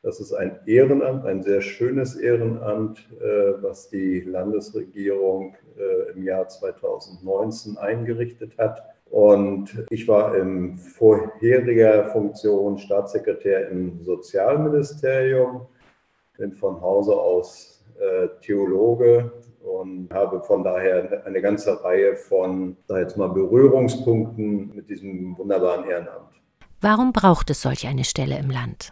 Das 0.04 0.20
ist 0.20 0.34
ein 0.34 0.60
Ehrenamt, 0.68 1.26
ein 1.26 1.42
sehr 1.42 1.62
schönes 1.62 2.16
Ehrenamt, 2.16 3.00
äh, 3.20 3.54
was 3.64 3.90
die 3.90 4.22
Landesregierung 4.22 5.56
äh, 5.80 6.12
im 6.12 6.22
Jahr 6.22 6.48
2019 6.48 7.80
eingerichtet 7.80 8.56
hat. 8.60 8.84
Und 9.10 9.84
ich 9.90 10.08
war 10.08 10.38
in 10.38 10.78
vorheriger 10.78 12.06
Funktion 12.12 12.78
Staatssekretär 12.78 13.70
im 13.70 14.04
Sozialministerium, 14.04 15.66
bin 16.38 16.54
von 16.54 16.82
Hause 16.82 17.14
aus 17.14 17.84
äh, 18.00 18.28
Theologe 18.42 19.32
und 19.62 20.10
habe 20.14 20.42
von 20.44 20.64
daher 20.64 21.24
eine 21.26 21.42
ganze 21.42 21.84
Reihe 21.84 22.16
von, 22.16 22.78
sag 22.88 23.00
jetzt 23.00 23.18
mal, 23.18 23.28
Berührungspunkten 23.28 24.76
mit 24.76 24.90
diesem 24.90 25.38
wunderbaren 25.38 25.90
Ehrenamt. 25.90 26.42
Warum 26.80 27.12
braucht 27.12 27.50
es 27.50 27.62
solch 27.62 27.88
eine 27.88 28.04
Stelle 28.04 28.38
im 28.38 28.50
Land? 28.50 28.92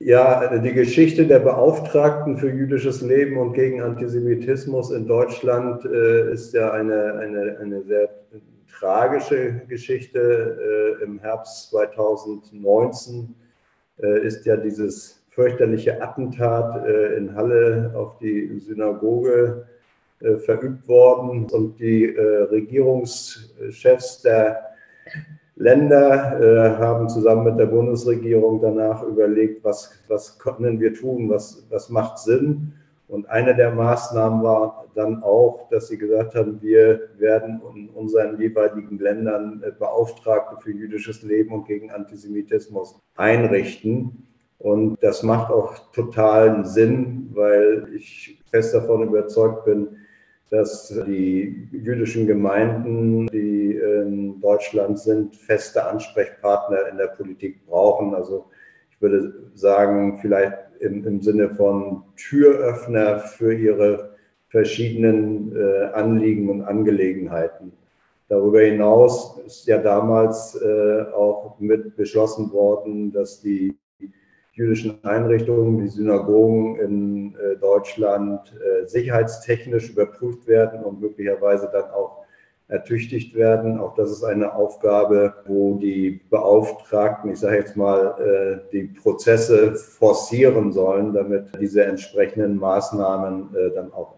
Ja, 0.00 0.58
die 0.58 0.72
Geschichte 0.72 1.26
der 1.26 1.38
Beauftragten 1.38 2.36
für 2.36 2.50
jüdisches 2.50 3.00
Leben 3.00 3.38
und 3.38 3.54
gegen 3.54 3.80
Antisemitismus 3.80 4.90
in 4.90 5.06
Deutschland 5.06 5.84
äh, 5.84 6.32
ist 6.32 6.52
ja 6.52 6.72
eine, 6.72 7.14
eine, 7.14 7.58
eine 7.60 7.82
sehr 7.84 8.10
tragische 8.70 9.62
Geschichte. 9.68 10.98
Äh, 11.00 11.04
Im 11.04 11.20
Herbst 11.20 11.70
2019 11.70 13.34
äh, 14.02 14.26
ist 14.26 14.44
ja 14.44 14.56
dieses 14.56 15.23
fürchterliche 15.34 16.00
Attentat 16.00 16.86
äh, 16.86 17.16
in 17.16 17.34
Halle 17.34 17.92
auf 17.94 18.18
die 18.18 18.58
Synagoge 18.60 19.66
äh, 20.20 20.36
verübt 20.36 20.86
worden 20.88 21.46
und 21.50 21.78
die 21.80 22.14
äh, 22.14 22.42
Regierungschefs 22.44 24.22
der 24.22 24.74
Länder 25.56 26.40
äh, 26.40 26.76
haben 26.78 27.08
zusammen 27.08 27.44
mit 27.44 27.58
der 27.58 27.66
Bundesregierung 27.66 28.60
danach 28.60 29.02
überlegt, 29.02 29.64
was, 29.64 30.02
was 30.08 30.38
können 30.38 30.80
wir 30.80 30.94
tun, 30.94 31.28
was, 31.30 31.66
was 31.70 31.90
macht 31.90 32.18
Sinn. 32.18 32.72
Und 33.06 33.28
eine 33.28 33.54
der 33.54 33.70
Maßnahmen 33.72 34.42
war 34.42 34.86
dann 34.94 35.22
auch, 35.22 35.68
dass 35.68 35.88
sie 35.88 35.98
gesagt 35.98 36.34
haben, 36.34 36.60
wir 36.62 37.10
werden 37.18 37.60
in 37.74 37.88
unseren 37.90 38.40
jeweiligen 38.40 38.98
Ländern 38.98 39.62
äh, 39.64 39.70
Beauftragte 39.70 40.56
für 40.60 40.72
jüdisches 40.72 41.22
Leben 41.22 41.52
und 41.52 41.66
gegen 41.66 41.90
Antisemitismus 41.90 42.98
einrichten. 43.16 44.26
Und 44.58 45.02
das 45.02 45.22
macht 45.22 45.52
auch 45.52 45.90
totalen 45.92 46.64
Sinn, 46.64 47.30
weil 47.34 47.88
ich 47.94 48.42
fest 48.50 48.74
davon 48.74 49.02
überzeugt 49.02 49.64
bin, 49.64 49.96
dass 50.50 50.88
die 51.06 51.68
jüdischen 51.72 52.26
Gemeinden, 52.26 53.26
die 53.26 53.74
in 53.76 54.40
Deutschland 54.40 54.98
sind, 54.98 55.34
feste 55.34 55.84
Ansprechpartner 55.84 56.88
in 56.90 56.96
der 56.96 57.08
Politik 57.08 57.66
brauchen. 57.66 58.14
Also 58.14 58.46
ich 58.90 59.00
würde 59.02 59.34
sagen, 59.54 60.18
vielleicht 60.20 60.56
im, 60.78 61.04
im 61.04 61.20
Sinne 61.20 61.50
von 61.50 62.04
Türöffner 62.16 63.18
für 63.18 63.52
ihre 63.52 64.14
verschiedenen 64.48 65.56
äh, 65.56 65.86
Anliegen 65.94 66.48
und 66.48 66.62
Angelegenheiten. 66.62 67.72
Darüber 68.28 68.60
hinaus 68.60 69.38
ist 69.44 69.66
ja 69.66 69.78
damals 69.78 70.54
äh, 70.54 71.02
auch 71.12 71.58
mit 71.58 71.96
beschlossen 71.96 72.52
worden, 72.52 73.12
dass 73.12 73.40
die 73.40 73.76
jüdischen 74.54 75.02
Einrichtungen, 75.04 75.80
die 75.80 75.88
Synagogen 75.88 76.76
in 76.76 77.34
äh, 77.34 77.56
Deutschland 77.56 78.52
äh, 78.52 78.86
sicherheitstechnisch 78.86 79.90
überprüft 79.90 80.46
werden 80.46 80.84
und 80.84 81.00
möglicherweise 81.00 81.68
dann 81.72 81.90
auch 81.90 82.24
ertüchtigt 82.68 83.34
werden. 83.34 83.78
Auch 83.78 83.94
das 83.94 84.10
ist 84.10 84.22
eine 84.22 84.54
Aufgabe, 84.54 85.34
wo 85.44 85.76
die 85.76 86.20
Beauftragten, 86.30 87.32
ich 87.32 87.40
sage 87.40 87.56
jetzt 87.56 87.76
mal, 87.76 88.14
äh, 88.18 88.70
die 88.72 88.84
Prozesse 88.84 89.74
forcieren 89.74 90.72
sollen, 90.72 91.12
damit 91.12 91.48
diese 91.60 91.84
entsprechenden 91.84 92.56
Maßnahmen 92.56 93.50
dann 93.74 93.92
auch 93.92 94.14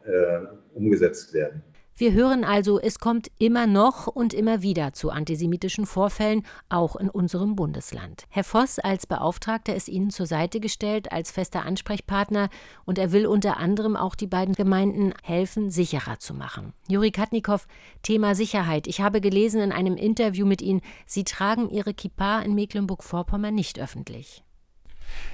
umgesetzt 0.75 1.35
werden. 1.35 1.63
Wir 1.99 2.13
hören 2.13 2.45
also, 2.45 2.79
es 2.79 2.99
kommt 2.99 3.31
immer 3.39 3.67
noch 3.67 4.07
und 4.07 4.35
immer 4.35 4.61
wieder 4.61 4.93
zu 4.93 5.09
antisemitischen 5.09 5.87
Vorfällen, 5.87 6.43
auch 6.69 6.95
in 6.97 7.09
unserem 7.09 7.57
Bundesland. 7.57 8.25
Herr 8.29 8.45
Voss 8.45 8.79
als 8.79 9.07
Beauftragter 9.07 9.75
ist 9.75 9.89
Ihnen 9.89 10.11
zur 10.11 10.27
Seite 10.27 10.61
gestellt 10.61 11.11
als 11.11 11.31
fester 11.31 11.65
Ansprechpartner 11.65 12.51
und 12.85 12.99
er 12.99 13.13
will 13.13 13.27
unter 13.27 13.57
anderem 13.57 13.97
auch 13.97 14.15
die 14.15 14.27
beiden 14.27 14.55
Gemeinden 14.55 15.15
helfen, 15.23 15.71
sicherer 15.71 16.19
zu 16.19 16.35
machen. 16.35 16.75
Juri 16.87 17.13
Katnikow, 17.13 17.67
Thema 18.03 18.35
Sicherheit. 18.35 18.87
Ich 18.89 19.01
habe 19.01 19.23
gelesen 19.23 19.63
in 19.63 19.73
einem 19.73 19.97
Interview 19.97 20.45
mit 20.45 20.61
Ihnen, 20.61 20.83
Sie 21.07 21.25
tragen 21.25 21.71
Ihre 21.71 21.95
Kippa 21.95 22.41
in 22.41 22.55
Mecklenburg-Vorpommern 22.55 23.55
nicht 23.55 23.81
öffentlich. 23.81 24.45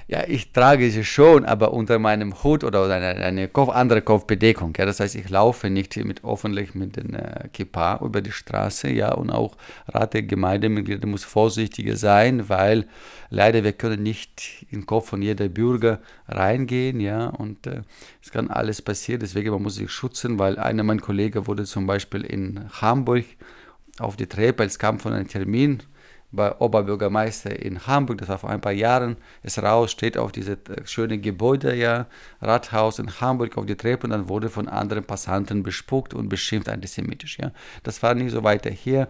Ja, 0.07 0.25
ich 0.27 0.51
trage 0.51 0.91
sie 0.91 1.05
schon, 1.05 1.45
aber 1.45 1.73
unter 1.73 1.97
meinem 1.97 2.43
Hut 2.43 2.63
oder 2.63 2.83
eine, 2.89 3.15
eine 3.23 3.47
Kopf, 3.47 3.69
andere 3.69 4.01
Kopfbedeckung. 4.01 4.73
Ja, 4.77 4.85
das 4.85 4.99
heißt, 4.99 5.15
ich 5.15 5.29
laufe 5.29 5.69
nicht 5.69 5.95
mit 5.97 6.23
öffentlich 6.25 6.75
mit 6.75 6.97
den 6.97 7.13
äh, 7.13 7.47
Kippa 7.53 7.99
über 8.03 8.21
die 8.21 8.31
Straße. 8.31 8.89
Ja, 8.89 9.13
und 9.13 9.29
auch 9.29 9.55
Rat 9.87 10.13
der 10.13 10.23
Gemeindemitglieder 10.23 11.07
muss 11.07 11.23
vorsichtiger 11.23 11.95
sein, 11.95 12.49
weil 12.49 12.85
leider 13.29 13.63
wir 13.63 13.71
können 13.71 14.03
nicht 14.03 14.65
in 14.69 14.81
den 14.81 14.85
Kopf 14.85 15.09
von 15.09 15.21
jeder 15.21 15.47
Bürger 15.47 15.99
reingehen. 16.27 16.99
Ja, 16.99 17.27
und 17.27 17.65
äh, 17.65 17.81
es 18.21 18.29
kann 18.29 18.49
alles 18.49 18.81
passieren. 18.81 19.21
Deswegen 19.21 19.51
man 19.51 19.63
muss 19.63 19.75
sich 19.75 19.89
schützen, 19.89 20.37
weil 20.37 20.59
einer 20.59 20.83
meiner 20.83 21.01
Kollegen 21.01 21.47
wurde 21.47 21.63
zum 21.63 21.87
Beispiel 21.87 22.25
in 22.25 22.69
Hamburg 22.81 23.25
auf 23.99 24.15
die 24.15 24.27
Treppe, 24.27 24.63
es 24.63 24.79
kam 24.79 24.99
von 24.99 25.13
einem 25.13 25.27
Termin 25.27 25.83
bei 26.33 26.51
Oberbürgermeister 26.59 27.61
in 27.61 27.85
Hamburg, 27.85 28.17
das 28.17 28.27
war 28.27 28.39
vor 28.39 28.49
ein 28.49 28.59
paar 28.59 28.71
Jahren, 28.71 29.17
ist 29.43 29.61
raus, 29.61 29.91
steht 29.91 30.17
auf 30.17 30.31
diese 30.31 30.53
äh, 30.53 30.85
schöne 30.85 31.19
Gebäude, 31.19 31.75
ja, 31.75 32.07
Rathaus 32.41 32.97
in 32.97 33.21
Hamburg 33.21 33.55
auf 33.55 33.67
die 33.67 33.75
Treppe 33.75 34.07
und 34.07 34.09
dann 34.09 34.27
wurde 34.27 34.49
von 34.49 34.67
anderen 34.67 35.03
Passanten 35.03 35.61
bespuckt 35.61 36.13
und 36.15 36.29
beschimpft 36.29 36.69
antisemitisch, 36.69 37.37
ja. 37.39 37.51
Das 37.83 38.01
war 38.01 38.15
nicht 38.15 38.31
so 38.31 38.43
weiter 38.43 38.71
hier. 38.71 39.07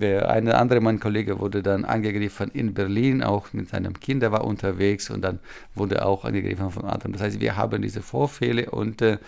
Ein 0.00 0.48
anderer 0.48 0.80
mein 0.80 0.98
Kollege 0.98 1.38
wurde 1.38 1.62
dann 1.62 1.84
angegriffen 1.84 2.50
in 2.54 2.72
Berlin, 2.72 3.22
auch 3.22 3.52
mit 3.52 3.68
seinem 3.68 4.00
Kind, 4.00 4.22
der 4.22 4.32
war 4.32 4.44
unterwegs 4.44 5.10
und 5.10 5.20
dann 5.20 5.40
wurde 5.74 6.06
auch 6.06 6.24
angegriffen 6.24 6.70
von 6.70 6.86
anderen. 6.86 7.12
Das 7.12 7.20
heißt, 7.20 7.38
wir 7.38 7.56
haben 7.56 7.82
diese 7.82 8.00
Vorfälle 8.00 8.70
und 8.70 9.02
äh, 9.02 9.18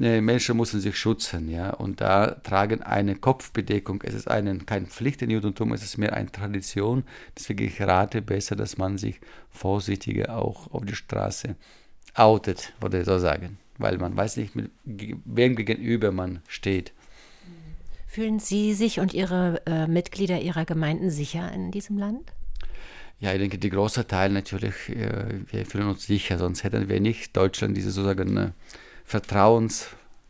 äh 0.00 0.20
Menschen 0.20 0.56
müssen 0.56 0.80
sich 0.80 0.98
schützen, 0.98 1.48
ja, 1.48 1.70
und 1.70 2.00
da 2.00 2.32
tragen 2.42 2.82
eine 2.82 3.14
Kopfbedeckung. 3.14 4.02
Es 4.02 4.14
ist 4.14 4.28
einen, 4.28 4.66
kein 4.66 4.86
Pflicht 4.86 5.22
in 5.22 5.30
Judentum, 5.30 5.72
es 5.72 5.84
ist 5.84 5.98
mehr 5.98 6.14
ein 6.14 6.32
Tradition 6.32 6.63
Tradition. 6.64 7.04
Deswegen 7.36 7.64
ich 7.64 7.80
rate 7.80 8.22
besser, 8.22 8.56
dass 8.56 8.78
man 8.78 8.98
sich 8.98 9.20
vorsichtiger 9.50 10.36
auch 10.36 10.72
auf 10.72 10.84
die 10.84 10.94
Straße 10.94 11.56
outet, 12.14 12.72
würde 12.80 13.00
ich 13.00 13.04
so 13.06 13.18
sagen. 13.18 13.58
Weil 13.78 13.98
man 13.98 14.16
weiß 14.16 14.36
nicht, 14.36 14.54
mit 14.54 14.70
wem 14.84 15.56
gegenüber 15.56 16.12
man 16.12 16.40
steht. 16.48 16.92
Fühlen 18.06 18.38
Sie 18.38 18.74
sich 18.74 19.00
und 19.00 19.12
Ihre 19.12 19.60
äh, 19.66 19.88
Mitglieder 19.88 20.40
Ihrer 20.40 20.64
Gemeinden 20.64 21.10
sicher 21.10 21.50
in 21.52 21.72
diesem 21.72 21.98
Land? 21.98 22.32
Ja, 23.18 23.32
ich 23.32 23.40
denke, 23.40 23.58
die 23.58 23.70
große 23.70 24.06
Teil 24.06 24.30
natürlich, 24.30 24.88
äh, 24.90 25.40
wir 25.50 25.66
fühlen 25.66 25.88
uns 25.88 26.06
sicher, 26.06 26.38
sonst 26.38 26.62
hätten 26.62 26.88
wir 26.88 27.00
nicht 27.00 27.36
Deutschland 27.36 27.76
diese 27.76 27.90
sozusagen 27.90 28.36
äh, 28.36 28.50
Vertrauens 29.04 29.88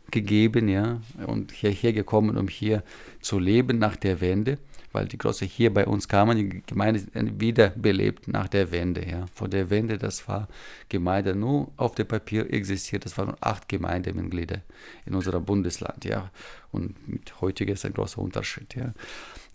gegeben, 0.09 0.67
ja, 0.67 1.01
und 1.27 1.51
hierher 1.51 1.93
gekommen, 1.93 2.37
um 2.37 2.47
hier 2.47 2.83
zu 3.21 3.37
leben 3.37 3.77
nach 3.77 3.95
der 3.95 4.21
Wende 4.21 4.57
weil 4.95 5.07
die 5.09 5.17
Große 5.17 5.43
hier 5.43 5.73
bei 5.73 5.85
uns 5.85 6.07
kamen, 6.07 6.37
die 6.37 6.63
Gemeinde 6.65 7.03
wiederbelebt 7.13 8.29
nach 8.29 8.47
der 8.47 8.71
Wende. 8.71 9.05
Ja. 9.05 9.25
Vor 9.33 9.49
der 9.49 9.69
Wende, 9.69 9.97
das 9.97 10.25
war 10.29 10.47
Gemeinde 10.87 11.35
nur 11.35 11.69
auf 11.75 11.95
dem 11.95 12.07
Papier 12.07 12.51
existiert, 12.51 13.03
das 13.03 13.17
waren 13.17 13.35
acht 13.41 13.67
Gemeindemitglieder 13.67 14.61
in 15.05 15.13
unserem 15.13 15.43
Bundesland. 15.43 16.05
Ja. 16.05 16.31
Und 16.71 17.07
mit 17.09 17.41
heutiger 17.41 17.73
ist 17.73 17.83
ein 17.85 17.93
großer 17.93 18.21
Unterschied. 18.21 18.73
Ja. 18.75 18.93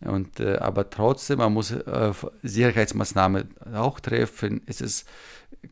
Und, 0.02 0.40
äh, 0.40 0.56
aber 0.56 0.88
trotzdem, 0.88 1.38
man 1.38 1.52
muss 1.52 1.72
äh, 1.72 2.12
Sicherheitsmaßnahmen 2.42 3.48
auch 3.74 4.00
treffen. 4.00 4.62
Es 4.66 4.80
ist 4.80 5.06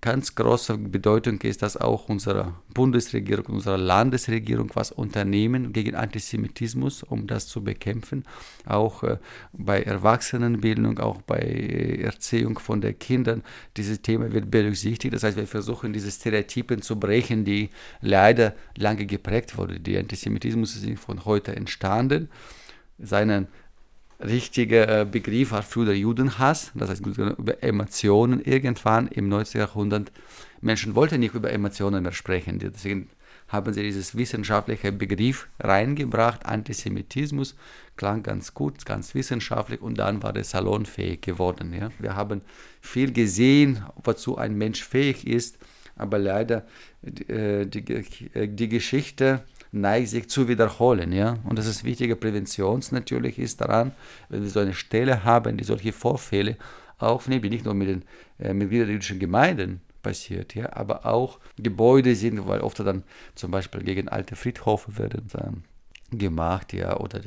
ganz 0.00 0.34
große 0.34 0.76
Bedeutung 0.76 1.40
ist, 1.40 1.62
dass 1.62 1.76
auch 1.76 2.08
unsere 2.08 2.54
Bundesregierung, 2.74 3.46
unsere 3.46 3.78
Landesregierung 3.78 4.70
was 4.74 4.92
unternehmen 4.92 5.72
gegen 5.72 5.94
Antisemitismus, 5.94 7.02
um 7.02 7.26
das 7.26 7.46
zu 7.46 7.64
bekämpfen. 7.64 8.24
Auch 8.66 9.02
äh, 9.02 9.18
bei 9.52 9.82
Erwachsenenbildung, 9.82 10.98
auch 10.98 11.22
bei 11.22 11.98
Erziehung 12.02 12.58
von 12.58 12.82
den 12.82 12.98
Kindern. 12.98 13.42
Dieses 13.76 14.02
Thema 14.02 14.30
wird 14.32 14.50
berücksichtigt. 14.50 15.14
Das 15.14 15.22
heißt, 15.22 15.38
wir 15.38 15.46
versuchen, 15.46 15.92
diese 15.94 16.10
Stereotypen 16.10 16.82
zu 16.82 17.00
brechen, 17.00 17.46
die 17.46 17.70
leider 18.02 18.54
lange 18.76 19.06
geprägt 19.06 19.56
wurden. 19.56 19.82
Der 19.82 20.00
Antisemitismus 20.00 20.76
ist 20.76 20.98
von 20.98 21.24
heute 21.24 21.56
entstanden. 21.56 22.28
Seinen 22.98 23.46
richtiger 24.20 25.00
äh, 25.00 25.04
Begriff 25.04 25.52
war 25.52 25.62
früher 25.62 25.92
Judenhass, 25.92 26.72
das 26.74 26.90
heißt 26.90 27.06
über 27.06 27.62
Emotionen. 27.62 28.40
Irgendwann 28.40 29.08
im 29.08 29.28
19. 29.28 29.60
Jahrhundert, 29.60 30.12
Menschen 30.60 30.94
wollten 30.94 31.20
nicht 31.20 31.34
über 31.34 31.52
Emotionen 31.52 32.02
mehr 32.02 32.12
sprechen. 32.12 32.58
Deswegen 32.58 33.08
haben 33.48 33.72
sie 33.72 33.82
dieses 33.82 34.16
wissenschaftliche 34.16 34.92
Begriff 34.92 35.48
reingebracht. 35.58 36.44
Antisemitismus 36.46 37.56
klang 37.96 38.22
ganz 38.22 38.52
gut, 38.54 38.84
ganz 38.84 39.14
wissenschaftlich 39.14 39.80
und 39.80 39.98
dann 39.98 40.22
war 40.22 40.36
es 40.36 40.50
salonfähig 40.50 41.22
geworden. 41.22 41.72
Ja. 41.72 41.90
Wir 41.98 42.14
haben 42.14 42.42
viel 42.80 43.12
gesehen, 43.12 43.84
wozu 44.04 44.36
ein 44.36 44.56
Mensch 44.56 44.84
fähig 44.84 45.26
ist, 45.26 45.58
aber 45.96 46.18
leider 46.18 46.66
äh, 47.02 47.64
die, 47.66 47.82
die, 47.84 48.30
äh, 48.34 48.48
die 48.48 48.68
Geschichte 48.68 49.44
neigt 49.72 50.08
sich 50.08 50.28
zu 50.28 50.48
wiederholen. 50.48 51.12
Ja? 51.12 51.38
Und 51.44 51.58
das 51.58 51.66
ist 51.66 51.84
wichtige 51.84 52.16
Prävention 52.16 52.82
natürlich 52.90 53.38
ist 53.38 53.60
daran, 53.60 53.92
wenn 54.28 54.42
wir 54.42 54.50
so 54.50 54.60
eine 54.60 54.74
Stelle 54.74 55.24
haben, 55.24 55.56
die 55.56 55.64
solche 55.64 55.92
Vorfälle 55.92 56.56
aufnehmen, 56.98 57.42
die 57.42 57.50
nicht 57.50 57.64
nur 57.64 57.74
mit 57.74 57.88
den 57.88 58.02
äh, 58.38 58.52
Mitgliedern 58.52 58.86
der 58.86 58.94
jüdischen 58.94 59.18
Gemeinden 59.18 59.80
passiert, 60.02 60.54
ja, 60.54 60.72
aber 60.72 61.06
auch 61.06 61.38
Gebäude 61.56 62.14
sind, 62.14 62.46
weil 62.46 62.60
oft 62.60 62.78
dann 62.80 63.02
zum 63.34 63.50
Beispiel 63.50 63.82
gegen 63.82 64.08
alte 64.08 64.36
Friedhöfe 64.36 64.96
werden 64.98 65.26
dann 65.32 65.64
gemacht, 66.10 66.72
ja, 66.72 66.96
oder 66.98 67.20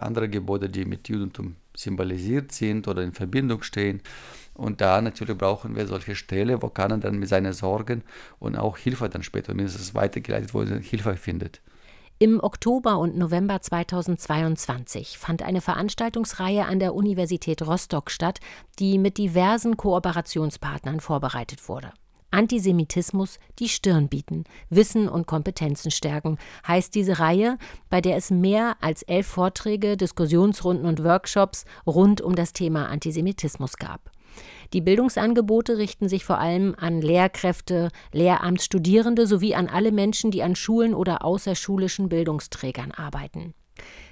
andere 0.00 0.28
Gebäude, 0.28 0.68
die 0.68 0.84
mit 0.84 1.08
Judentum 1.08 1.56
symbolisiert 1.76 2.52
sind 2.52 2.88
oder 2.88 3.02
in 3.02 3.12
Verbindung 3.12 3.62
stehen. 3.62 4.00
Und 4.54 4.80
da 4.80 5.00
natürlich 5.00 5.36
brauchen 5.36 5.76
wir 5.76 5.86
solche 5.86 6.14
Stellen, 6.16 6.62
wo 6.62 6.68
kann 6.68 6.90
er 6.90 6.98
dann 6.98 7.18
mit 7.18 7.28
seinen 7.28 7.52
Sorgen 7.52 8.02
und 8.38 8.56
auch 8.56 8.78
Hilfe 8.78 9.08
dann 9.08 9.22
später 9.22 9.54
mindestens 9.54 9.94
weitergeleitet, 9.94 10.54
wo 10.54 10.62
er 10.62 10.80
Hilfe 10.80 11.16
findet. 11.16 11.60
Im 12.18 12.42
Oktober 12.42 12.98
und 12.98 13.18
November 13.18 13.60
2022 13.60 15.18
fand 15.18 15.42
eine 15.42 15.60
Veranstaltungsreihe 15.60 16.64
an 16.64 16.78
der 16.78 16.94
Universität 16.94 17.60
Rostock 17.60 18.10
statt, 18.10 18.40
die 18.78 18.96
mit 18.96 19.18
diversen 19.18 19.76
Kooperationspartnern 19.76 21.00
vorbereitet 21.00 21.68
wurde. 21.68 21.92
Antisemitismus 22.30 23.38
die 23.58 23.68
Stirn 23.68 24.08
bieten, 24.08 24.44
Wissen 24.70 25.10
und 25.10 25.26
Kompetenzen 25.26 25.90
stärken, 25.90 26.38
heißt 26.66 26.94
diese 26.94 27.18
Reihe, 27.18 27.58
bei 27.90 28.00
der 28.00 28.16
es 28.16 28.30
mehr 28.30 28.76
als 28.80 29.02
elf 29.02 29.26
Vorträge, 29.26 29.98
Diskussionsrunden 29.98 30.86
und 30.86 31.04
Workshops 31.04 31.66
rund 31.86 32.22
um 32.22 32.34
das 32.34 32.54
Thema 32.54 32.88
Antisemitismus 32.88 33.76
gab. 33.76 34.10
Die 34.72 34.80
Bildungsangebote 34.80 35.78
richten 35.78 36.08
sich 36.08 36.24
vor 36.24 36.38
allem 36.38 36.74
an 36.78 37.00
Lehrkräfte, 37.00 37.90
Lehramtsstudierende 38.12 39.26
sowie 39.26 39.54
an 39.54 39.68
alle 39.68 39.92
Menschen, 39.92 40.30
die 40.30 40.42
an 40.42 40.56
Schulen 40.56 40.94
oder 40.94 41.24
außerschulischen 41.24 42.08
Bildungsträgern 42.08 42.92
arbeiten. 42.92 43.54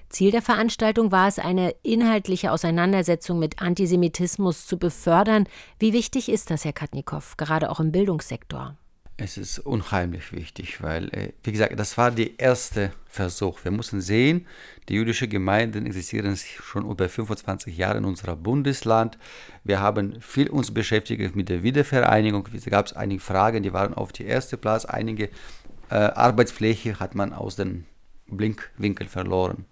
Ziel 0.09 0.31
der 0.31 0.43
Veranstaltung 0.43 1.11
war 1.11 1.27
es, 1.27 1.39
eine 1.39 1.75
inhaltliche 1.83 2.53
Auseinandersetzung 2.53 3.39
mit 3.39 3.61
Antisemitismus 3.61 4.67
zu 4.67 4.79
befördern. 4.79 5.49
Wie 5.79 5.93
wichtig 5.93 6.29
ist 6.29 6.51
das, 6.51 6.65
Herr 6.65 6.73
Katnikow, 6.73 7.37
gerade 7.37 7.71
auch 7.71 7.81
im 7.81 7.91
Bildungssektor? 7.91 8.77
Es 9.17 9.39
ist 9.39 9.61
unheimlich 9.61 10.33
wichtig, 10.33 10.83
weil, 10.83 11.09
äh, 11.11 11.33
wie 11.45 11.53
gesagt, 11.53 11.79
das 11.79 11.97
war 11.97 12.11
der 12.11 12.41
erste 12.41 12.93
Versuch. 13.07 13.63
Wir 13.63 13.71
müssen 13.71 14.01
sehen, 14.01 14.45
die 14.89 14.95
jüdischen 14.95 15.31
Gemeinden 15.31 15.87
existieren 15.87 16.37
schon 16.37 16.91
über 16.91 17.09
25 17.09 17.77
Jahre 17.77 17.99
in 17.99 18.07
unserem 18.07 18.43
Bundesland. 18.43 19.17
Wir 19.63 19.79
haben 19.79 20.21
viel 20.21 20.49
uns 20.49 20.75
beschäftigt 20.75 21.37
mit 21.37 21.49
der 21.49 21.63
Wiedervereinigung. 21.63 22.49
Es 22.53 22.65
gab 22.65 22.93
einige 22.97 23.21
Fragen, 23.21 23.63
die 23.63 23.73
waren 23.73 23.95
auf 23.95 24.13
die 24.13 24.25
erste 24.25 24.57
Platz. 24.57 24.85
Einige 24.85 25.29
äh, 25.91 25.95
Arbeitsfläche 25.95 26.99
hat 26.99 27.15
man 27.15 27.33
aus 27.33 27.55
dem 27.55 27.85
Blinkwinkel 28.27 29.07
verloren. 29.07 29.65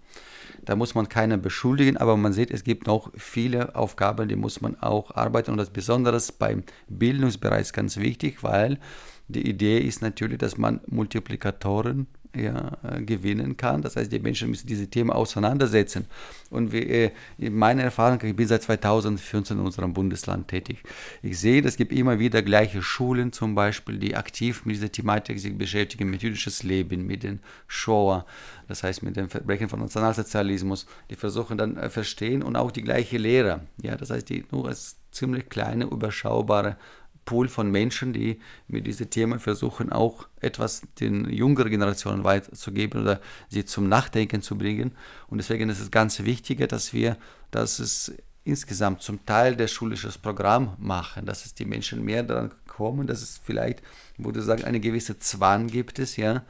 Da 0.63 0.77
muss 0.77 0.95
man 0.95 1.09
keinen 1.09 1.41
beschuldigen, 1.41 1.97
aber 1.97 2.15
man 2.15 2.31
sieht, 2.31 2.49
es 2.49 2.63
gibt 2.63 2.87
noch 2.87 3.11
viele 3.17 3.75
Aufgaben, 3.75 4.29
die 4.29 4.37
muss 4.37 4.61
man 4.61 4.79
auch 4.79 5.13
arbeiten. 5.13 5.51
Und 5.51 5.57
das 5.57 5.69
besonders 5.69 6.31
beim 6.31 6.63
Bildungsbereich 6.87 7.63
ist 7.63 7.73
ganz 7.73 7.97
wichtig, 7.97 8.41
weil 8.41 8.79
die 9.27 9.47
Idee 9.47 9.79
ist 9.79 10.01
natürlich, 10.01 10.37
dass 10.37 10.57
man 10.57 10.81
Multiplikatoren 10.87 12.07
ja, 12.35 12.77
äh, 12.83 13.01
gewinnen 13.01 13.57
kann. 13.57 13.81
Das 13.81 13.95
heißt, 13.95 14.11
die 14.11 14.19
Menschen 14.19 14.49
müssen 14.49 14.65
diese 14.65 14.87
Themen 14.87 15.11
auseinandersetzen. 15.11 16.05
Und 16.49 16.71
wie, 16.71 16.79
äh, 16.79 17.11
meine 17.37 17.83
Erfahrung, 17.83 18.19
ich 18.23 18.35
bin 18.35 18.47
seit 18.47 18.63
2014 18.63 19.57
in 19.57 19.63
unserem 19.63 19.93
Bundesland 19.93 20.47
tätig. 20.47 20.83
Ich 21.21 21.39
sehe, 21.39 21.63
es 21.63 21.77
gibt 21.77 21.91
immer 21.91 22.19
wieder 22.19 22.41
gleiche 22.41 22.81
Schulen 22.81 23.31
zum 23.31 23.53
Beispiel, 23.55 23.99
die 23.99 24.15
aktiv 24.15 24.65
mit 24.65 24.75
dieser 24.75 24.91
Thematik 24.91 25.39
sich 25.39 25.55
beschäftigen, 25.57 26.09
mit 26.09 26.23
jüdisches 26.23 26.63
Leben, 26.63 27.05
mit 27.05 27.23
den 27.23 27.39
Shoah, 27.67 28.25
das 28.67 28.83
heißt 28.83 29.03
mit 29.03 29.15
dem 29.15 29.29
Verbrechen 29.29 29.69
von 29.69 29.79
Nationalsozialismus. 29.79 30.87
Die 31.09 31.15
versuchen 31.15 31.57
dann 31.57 31.77
äh, 31.77 31.89
verstehen 31.89 32.41
und 32.41 32.55
auch 32.55 32.71
die 32.71 32.83
gleiche 32.83 33.17
Lehre. 33.17 33.61
Ja, 33.81 33.95
das 33.95 34.09
heißt, 34.09 34.29
die 34.29 34.43
nur 34.51 34.67
als 34.67 34.97
ziemlich 35.11 35.49
kleine, 35.49 35.85
überschaubare 35.85 36.77
Pool 37.25 37.47
von 37.47 37.71
Menschen, 37.71 38.13
die 38.13 38.39
mit 38.67 38.85
diesem 38.87 39.09
Thema 39.09 39.39
versuchen, 39.39 39.91
auch 39.91 40.27
etwas 40.41 40.81
den 40.99 41.29
jüngeren 41.29 41.71
Generationen 41.71 42.23
weiterzugeben 42.23 43.01
oder 43.01 43.21
sie 43.49 43.65
zum 43.65 43.87
Nachdenken 43.89 44.41
zu 44.41 44.57
bringen. 44.57 44.95
Und 45.27 45.37
deswegen 45.37 45.69
ist 45.69 45.79
es 45.79 45.91
ganz 45.91 46.23
wichtig, 46.23 46.67
dass 46.67 46.93
wir, 46.93 47.17
dass 47.51 47.79
es 47.79 48.13
insgesamt 48.43 49.01
zum 49.01 49.25
Teil 49.25 49.55
der 49.55 49.67
schulisches 49.67 50.17
Programm 50.17 50.75
machen, 50.77 51.25
dass 51.25 51.45
es 51.45 51.53
die 51.53 51.65
Menschen 51.65 52.03
mehr 52.03 52.23
daran 52.23 52.51
kommen, 52.75 53.07
dass 53.07 53.21
es 53.21 53.39
vielleicht, 53.43 53.81
würde 54.17 54.39
ich 54.39 54.45
sagen, 54.45 54.63
eine 54.63 54.79
gewisse 54.79 55.19
Zwang 55.19 55.67
gibt 55.67 55.99
es, 55.99 56.17
ja, 56.17 56.43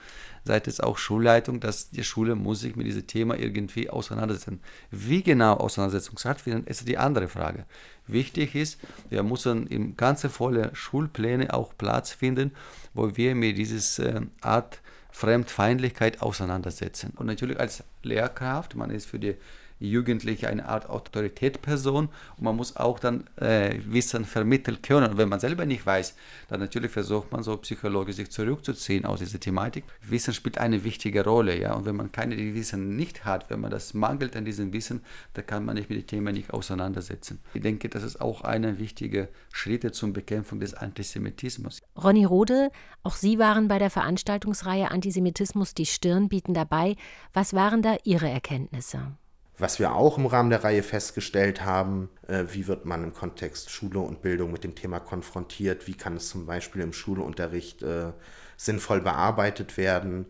seitens 0.45 0.79
auch 0.79 0.97
Schulleitung, 0.97 1.59
dass 1.59 1.89
die 1.89 2.03
Schule 2.03 2.35
muss 2.35 2.61
sich 2.61 2.75
mit 2.75 2.85
diesem 2.85 3.07
Thema 3.07 3.37
irgendwie 3.37 3.89
auseinandersetzen. 3.89 4.59
Wie 4.91 5.23
genau 5.23 5.53
Auseinandersetzung 5.55 6.17
stattfindet, 6.17 6.67
ist 6.67 6.87
die 6.87 6.97
andere 6.97 7.27
Frage. 7.27 7.65
Wichtig 8.07 8.55
ist, 8.55 8.79
wir 9.09 9.23
müssen 9.23 9.67
in 9.67 9.95
ganze 9.95 10.29
volle 10.29 10.71
Schulpläne 10.73 11.53
auch 11.53 11.73
Platz 11.77 12.11
finden, 12.11 12.51
wo 12.93 13.15
wir 13.15 13.35
mit 13.35 13.57
dieses 13.57 13.99
äh, 13.99 14.21
Art 14.41 14.81
Fremdfeindlichkeit 15.11 16.21
auseinandersetzen. 16.21 17.13
Und 17.15 17.27
natürlich 17.27 17.59
als 17.59 17.83
Lehrkraft, 18.01 18.75
man 18.75 18.89
ist 18.89 19.05
für 19.05 19.19
die 19.19 19.35
Jugendliche 19.89 20.47
eine 20.47 20.67
Art 20.67 20.89
Autoritätsperson 20.89 22.09
und 22.37 22.43
man 22.43 22.55
muss 22.55 22.75
auch 22.75 22.99
dann 22.99 23.25
äh, 23.37 23.77
Wissen 23.85 24.25
vermitteln 24.25 24.81
können. 24.81 25.11
Und 25.11 25.17
wenn 25.17 25.29
man 25.29 25.39
selber 25.39 25.65
nicht 25.65 25.85
weiß, 25.85 26.15
dann 26.49 26.59
natürlich 26.59 26.91
versucht 26.91 27.31
man 27.31 27.43
so 27.43 27.57
psychologisch 27.57 28.15
sich 28.15 28.31
zurückzuziehen 28.31 29.05
aus 29.05 29.19
dieser 29.19 29.39
Thematik. 29.39 29.83
Wissen 30.01 30.33
spielt 30.33 30.57
eine 30.57 30.83
wichtige 30.83 31.23
Rolle, 31.23 31.59
ja. 31.59 31.73
Und 31.73 31.85
wenn 31.85 31.95
man 31.95 32.11
keine 32.11 32.37
Wissen 32.37 32.95
nicht 32.95 33.25
hat, 33.25 33.49
wenn 33.49 33.59
man 33.59 33.71
das 33.71 33.93
mangelt 33.93 34.35
an 34.35 34.45
diesem 34.45 34.73
Wissen, 34.73 35.01
dann 35.33 35.45
kann 35.45 35.65
man 35.65 35.77
sich 35.77 35.89
mit 35.89 35.99
dem 35.99 36.07
Thema 36.07 36.31
nicht 36.31 36.53
auseinandersetzen. 36.53 37.39
Ich 37.53 37.61
denke, 37.61 37.89
das 37.89 38.03
ist 38.03 38.21
auch 38.21 38.41
einer 38.41 38.79
wichtige 38.79 39.29
Schritte 39.51 39.91
zur 39.91 40.13
Bekämpfung 40.13 40.59
des 40.59 40.73
Antisemitismus. 40.73 41.81
Ronny 42.01 42.25
Rode, 42.25 42.71
auch 43.03 43.15
Sie 43.15 43.39
waren 43.39 43.67
bei 43.67 43.79
der 43.79 43.89
Veranstaltungsreihe 43.89 44.91
Antisemitismus 44.91 45.73
die 45.73 45.85
Stirn 45.85 46.29
bieten 46.29 46.53
dabei. 46.53 46.95
Was 47.33 47.53
waren 47.53 47.81
da 47.81 47.97
Ihre 48.03 48.29
Erkenntnisse? 48.29 49.13
Was 49.63 49.79
wir 49.79 49.95
auch 49.95 50.17
im 50.17 50.25
Rahmen 50.25 50.49
der 50.49 50.65
Reihe 50.65 50.83
festgestellt 50.83 51.63
haben, 51.63 52.09
äh, 52.27 52.43
wie 52.49 52.67
wird 52.67 52.83
man 52.83 53.01
im 53.01 53.13
Kontext 53.13 53.69
Schule 53.69 53.99
und 53.99 54.21
Bildung 54.21 54.51
mit 54.51 54.65
dem 54.65 54.75
Thema 54.75 54.99
konfrontiert, 54.99 55.87
wie 55.87 55.93
kann 55.93 56.17
es 56.17 56.27
zum 56.27 56.45
Beispiel 56.45 56.81
im 56.81 56.91
Schulunterricht 56.91 57.81
äh, 57.81 58.11
sinnvoll 58.57 58.99
bearbeitet 58.99 59.77
werden, 59.77 60.25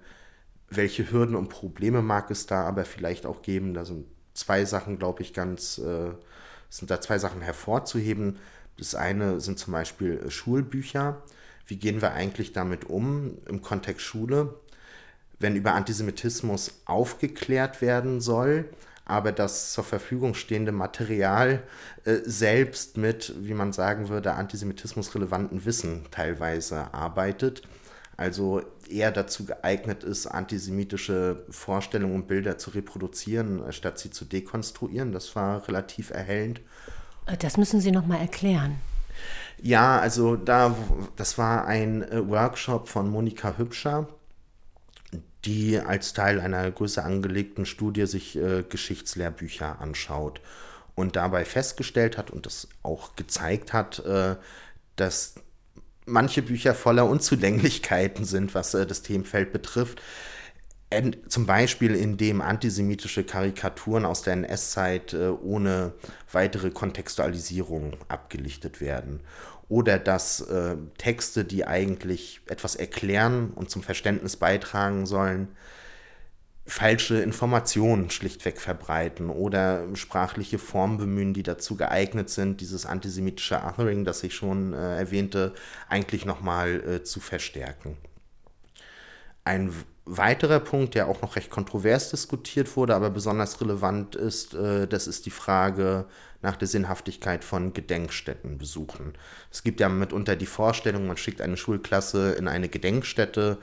welche 0.70 1.12
Hürden 1.12 1.36
und 1.36 1.50
Probleme 1.50 2.04
mag 2.04 2.30
es 2.30 2.46
da 2.46 2.64
aber 2.66 2.86
vielleicht 2.86 3.26
auch 3.26 3.42
geben. 3.42 3.74
Da 3.74 3.86
sind 3.86 4.06
zwei 4.36 4.66
Sachen, 4.66 5.00
glaube 5.00 5.24
ich, 5.24 5.34
ganz, 5.34 5.80
äh, 5.80 6.12
sind 6.70 6.92
da 6.92 7.02
zwei 7.02 7.18
Sachen 7.18 7.42
hervorzuheben. 7.42 8.38
Das 8.78 8.94
eine 8.94 9.42
sind 9.42 9.58
zum 9.58 9.74
Beispiel 9.74 10.30
Schulbücher. 10.30 11.24
Wie 11.66 11.78
gehen 11.78 12.04
wir 12.04 12.14
eigentlich 12.14 12.54
damit 12.54 12.86
um 12.86 13.40
im 13.48 13.64
Kontext 13.64 14.06
Schule, 14.06 14.54
wenn 15.40 15.56
über 15.56 15.74
Antisemitismus 15.74 16.84
aufgeklärt 16.86 17.82
werden 17.82 18.22
soll? 18.22 18.70
Aber 19.06 19.32
das 19.32 19.74
zur 19.74 19.84
Verfügung 19.84 20.34
stehende 20.34 20.72
Material 20.72 21.64
äh, 22.06 22.18
selbst 22.24 22.98
mit, 22.98 23.34
wie 23.40 23.54
man 23.54 23.74
sagen 23.74 24.10
würde, 24.10 24.34
antisemitismusrelevanten 24.34 25.66
Wissen 25.66 26.06
teilweise 26.12 26.94
arbeitet. 26.94 27.64
Also 28.16 28.62
eher 28.90 29.12
dazu 29.12 29.46
geeignet 29.46 30.04
ist, 30.04 30.28
antisemitische 30.28 31.44
Vorstellungen 31.50 32.16
und 32.16 32.28
Bilder 32.28 32.58
zu 32.58 32.70
reproduzieren, 32.70 33.72
statt 33.72 33.98
sie 34.00 34.12
zu 34.12 34.24
dekonstruieren. 34.26 35.12
Das 35.12 35.36
war 35.36 35.68
relativ 35.68 36.12
erhellend. 36.12 36.62
Äh, 37.26 37.38
das 37.38 37.58
müssen 37.58 37.82
Sie 37.82 37.92
noch 37.92 38.06
mal 38.06 38.20
erklären. 38.20 38.76
Ja, 39.62 40.00
also 40.00 40.36
da, 40.36 40.76
das 41.16 41.38
war 41.38 41.66
ein 41.66 42.04
äh, 42.04 42.28
Workshop 42.28 42.88
von 42.88 43.10
Monika 43.10 43.58
Hübscher 43.58 44.08
die 45.46 45.80
als 45.80 46.14
Teil 46.14 46.40
einer 46.40 46.70
größer 46.72 47.04
angelegten 47.04 47.66
Studie 47.66 48.06
sich 48.06 48.38
äh, 48.38 48.64
Geschichtslehrbücher 48.68 49.80
anschaut 49.80 50.42
und 50.96 51.16
dabei 51.16 51.46
festgestellt 51.46 52.18
hat 52.18 52.32
und 52.32 52.46
das 52.46 52.68
auch 52.82 53.16
gezeigt 53.16 53.74
hat, 53.74 54.00
äh, 54.06 54.36
dass 54.96 55.36
manche 56.06 56.42
Bücher 56.42 56.74
voller 56.74 57.08
Unzulänglichkeiten 57.08 58.26
sind, 58.26 58.56
was 58.56 58.74
äh, 58.74 58.86
das 58.86 59.02
Themenfeld 59.02 59.52
betrifft. 59.52 60.02
Zum 61.28 61.48
Beispiel, 61.48 61.96
indem 61.96 62.40
antisemitische 62.40 63.24
Karikaturen 63.24 64.06
aus 64.06 64.22
der 64.22 64.34
NS-Zeit 64.34 65.14
äh, 65.14 65.30
ohne 65.30 65.94
weitere 66.32 66.70
Kontextualisierung 66.70 67.98
abgelichtet 68.10 68.80
werden 68.80 69.22
oder 69.70 70.00
dass 70.00 70.42
äh, 70.42 70.76
Texte, 70.98 71.46
die 71.46 71.66
eigentlich 71.66 72.42
etwas 72.48 72.76
erklären 72.76 73.52
und 73.56 73.70
zum 73.70 73.84
Verständnis 73.84 74.38
beitragen 74.38 75.06
sollen, 75.06 75.50
falsche 76.66 77.22
Informationen 77.22 78.10
schlichtweg 78.10 78.62
verbreiten 78.62 79.30
oder 79.30 79.84
sprachliche 79.96 80.60
Formen 80.60 80.98
bemühen, 80.98 81.34
die 81.34 81.44
dazu 81.44 81.76
geeignet 81.76 82.30
sind, 82.30 82.62
dieses 82.62 82.86
antisemitische 82.86 83.62
Othering, 83.64 84.06
das 84.06 84.24
ich 84.24 84.34
schon 84.34 84.74
äh, 84.74 84.98
erwähnte, 84.98 85.54
eigentlich 85.90 86.26
nochmal 86.26 86.82
äh, 86.82 87.04
zu 87.04 87.20
verstärken. 87.20 87.98
Ein 89.44 89.74
weiterer 90.06 90.62
Punkt, 90.62 90.96
der 90.96 91.08
auch 91.08 91.22
noch 91.22 91.36
recht 91.36 91.50
kontrovers 91.50 92.10
diskutiert 92.10 92.76
wurde, 92.78 92.96
aber 92.96 93.10
besonders 93.10 93.60
relevant 93.60 94.16
ist, 94.16 94.54
äh, 94.54 94.88
das 94.88 95.08
ist 95.08 95.26
die 95.26 95.32
Frage 95.32 96.06
nach 96.44 96.58
der 96.58 96.68
Sinnhaftigkeit 96.68 97.44
von 97.44 97.74
Gedenkstättenbesuchen. 97.74 99.14
Es 99.52 99.64
gibt 99.64 99.80
ja 99.80 99.90
mitunter 99.90 100.36
die 100.36 100.46
Vorstellung, 100.46 101.08
man 101.08 101.18
schickt 101.18 101.42
eine 101.42 101.58
Schulklasse 101.58 102.34
in 102.34 102.48
eine 102.48 102.70
Gedenkstätte, 102.70 103.58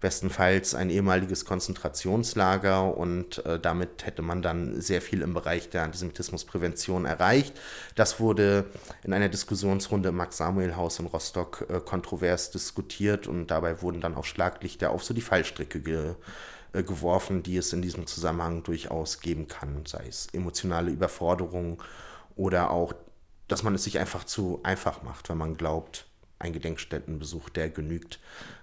bestenfalls 0.00 0.74
ein 0.74 0.90
ehemaliges 0.90 1.46
Konzentrationslager 1.46 2.94
und 2.94 3.42
äh, 3.46 3.58
damit 3.58 4.04
hätte 4.04 4.20
man 4.20 4.42
dann 4.42 4.78
sehr 4.82 5.00
viel 5.00 5.22
im 5.22 5.32
Bereich 5.32 5.70
der 5.70 5.84
Antisemitismusprävention 5.84 7.06
erreicht. 7.06 7.58
Das 7.94 8.20
wurde 8.20 8.66
in 9.02 9.14
einer 9.14 9.30
Diskussionsrunde 9.30 10.10
im 10.10 10.16
Max-Samuel-Haus 10.16 10.98
in 10.98 11.06
Rostock 11.06 11.66
äh, 11.70 11.80
kontrovers 11.80 12.50
diskutiert 12.50 13.26
und 13.26 13.46
dabei 13.46 13.80
wurden 13.80 14.02
dann 14.02 14.14
auch 14.14 14.26
Schlaglichter 14.26 14.90
auf 14.90 15.02
so 15.02 15.14
die 15.14 15.22
Fallstricke 15.22 15.80
ge 15.80 16.14
äh, 16.74 16.82
geworfen, 16.82 17.42
die 17.42 17.56
es 17.56 17.72
in 17.72 17.80
diesem 17.80 18.06
Zusammenhang 18.06 18.62
durchaus 18.62 19.20
geben 19.20 19.48
kann, 19.48 19.86
sei 19.86 20.04
es 20.08 20.26
emotionale 20.34 20.90
Überforderung 20.90 21.80
oder 22.36 22.70
auch, 22.70 22.94
dass 23.48 23.62
man 23.62 23.74
es 23.74 23.84
sich 23.84 23.98
einfach 23.98 24.24
zu 24.24 24.60
einfach 24.62 25.02
macht, 25.02 25.28
wenn 25.28 25.38
man 25.38 25.56
glaubt, 25.56 26.06
ein 26.38 26.52
Gedenkstättenbesuch, 26.52 27.48
der 27.48 27.70
genügt. 27.70 28.20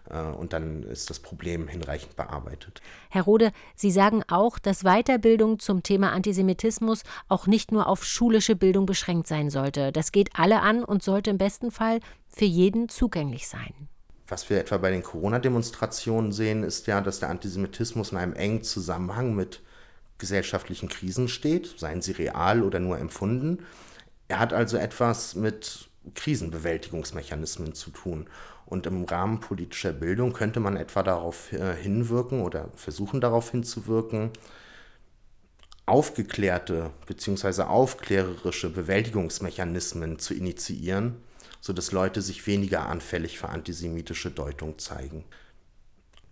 Äh, 0.10 0.22
und 0.22 0.54
dann 0.54 0.84
ist 0.84 1.10
das 1.10 1.20
Problem 1.20 1.68
hinreichend 1.68 2.16
bearbeitet. 2.16 2.82
Herr 3.10 3.24
Rode, 3.24 3.52
Sie 3.76 3.92
sagen 3.92 4.24
auch, 4.28 4.60
dass 4.60 4.84
Weiterbildung 4.84 5.60
zum 5.60 5.84
Thema 5.84 6.12
Antisemitismus 6.12 7.04
auch 7.28 7.48
nicht 7.48 7.72
nur 7.72 7.88
auf 7.88 8.04
schulische 8.04 8.56
Bildung 8.56 8.86
beschränkt 8.86 9.28
sein 9.28 9.50
sollte. 9.50 9.92
Das 9.92 10.12
geht 10.12 10.30
alle 10.34 10.62
an 10.62 10.84
und 10.84 11.04
sollte 11.04 11.30
im 11.30 11.38
besten 11.38 11.72
Fall 11.72 12.00
für 12.28 12.46
jeden 12.46 12.90
zugänglich 12.90 13.48
sein. 13.48 13.74
Was 14.28 14.50
wir 14.50 14.60
etwa 14.60 14.78
bei 14.78 14.92
den 14.92 15.04
Corona-Demonstrationen 15.04 16.32
sehen, 16.32 16.64
ist 16.64 16.88
ja, 16.88 17.02
dass 17.02 17.20
der 17.20 17.30
Antisemitismus 17.30 18.14
in 18.14 18.18
einem 18.18 18.34
engen 18.34 18.64
Zusammenhang 18.64 19.36
mit 19.36 19.62
gesellschaftlichen 20.22 20.88
Krisen 20.88 21.28
steht, 21.28 21.78
seien 21.78 22.02
sie 22.02 22.14
real 22.14 22.64
oder 22.64 22.80
nur 22.80 22.98
empfunden. 22.98 23.66
Er 24.30 24.40
hat 24.40 24.54
also 24.54 24.78
etwas 24.78 25.36
mit 25.36 25.90
Krisenbewältigungsmechanismen 26.16 27.74
zu 27.74 27.92
tun. 27.92 28.28
Und 28.66 28.86
im 28.86 29.04
Rahmen 29.04 29.42
politischer 29.42 29.92
Bildung 29.92 30.32
könnte 30.32 30.62
man 30.62 30.78
etwa 30.78 31.04
darauf 31.04 31.52
äh, 31.52 31.76
hinwirken 31.76 32.42
oder 32.42 32.70
versuchen 32.76 33.20
darauf 33.20 33.52
hinzuwirken, 33.52 34.32
aufgeklärte 35.86 36.92
bzw. 37.08 37.64
aufklärerische 37.64 38.70
Bewältigungsmechanismen 38.70 40.20
zu 40.20 40.34
initiieren, 40.34 41.18
sodass 41.60 41.92
Leute 41.92 42.22
sich 42.22 42.48
weniger 42.48 42.88
anfällig 42.88 43.40
für 43.40 43.50
antisemitische 43.50 44.32
Deutung 44.32 44.80
zeigen. 44.80 45.26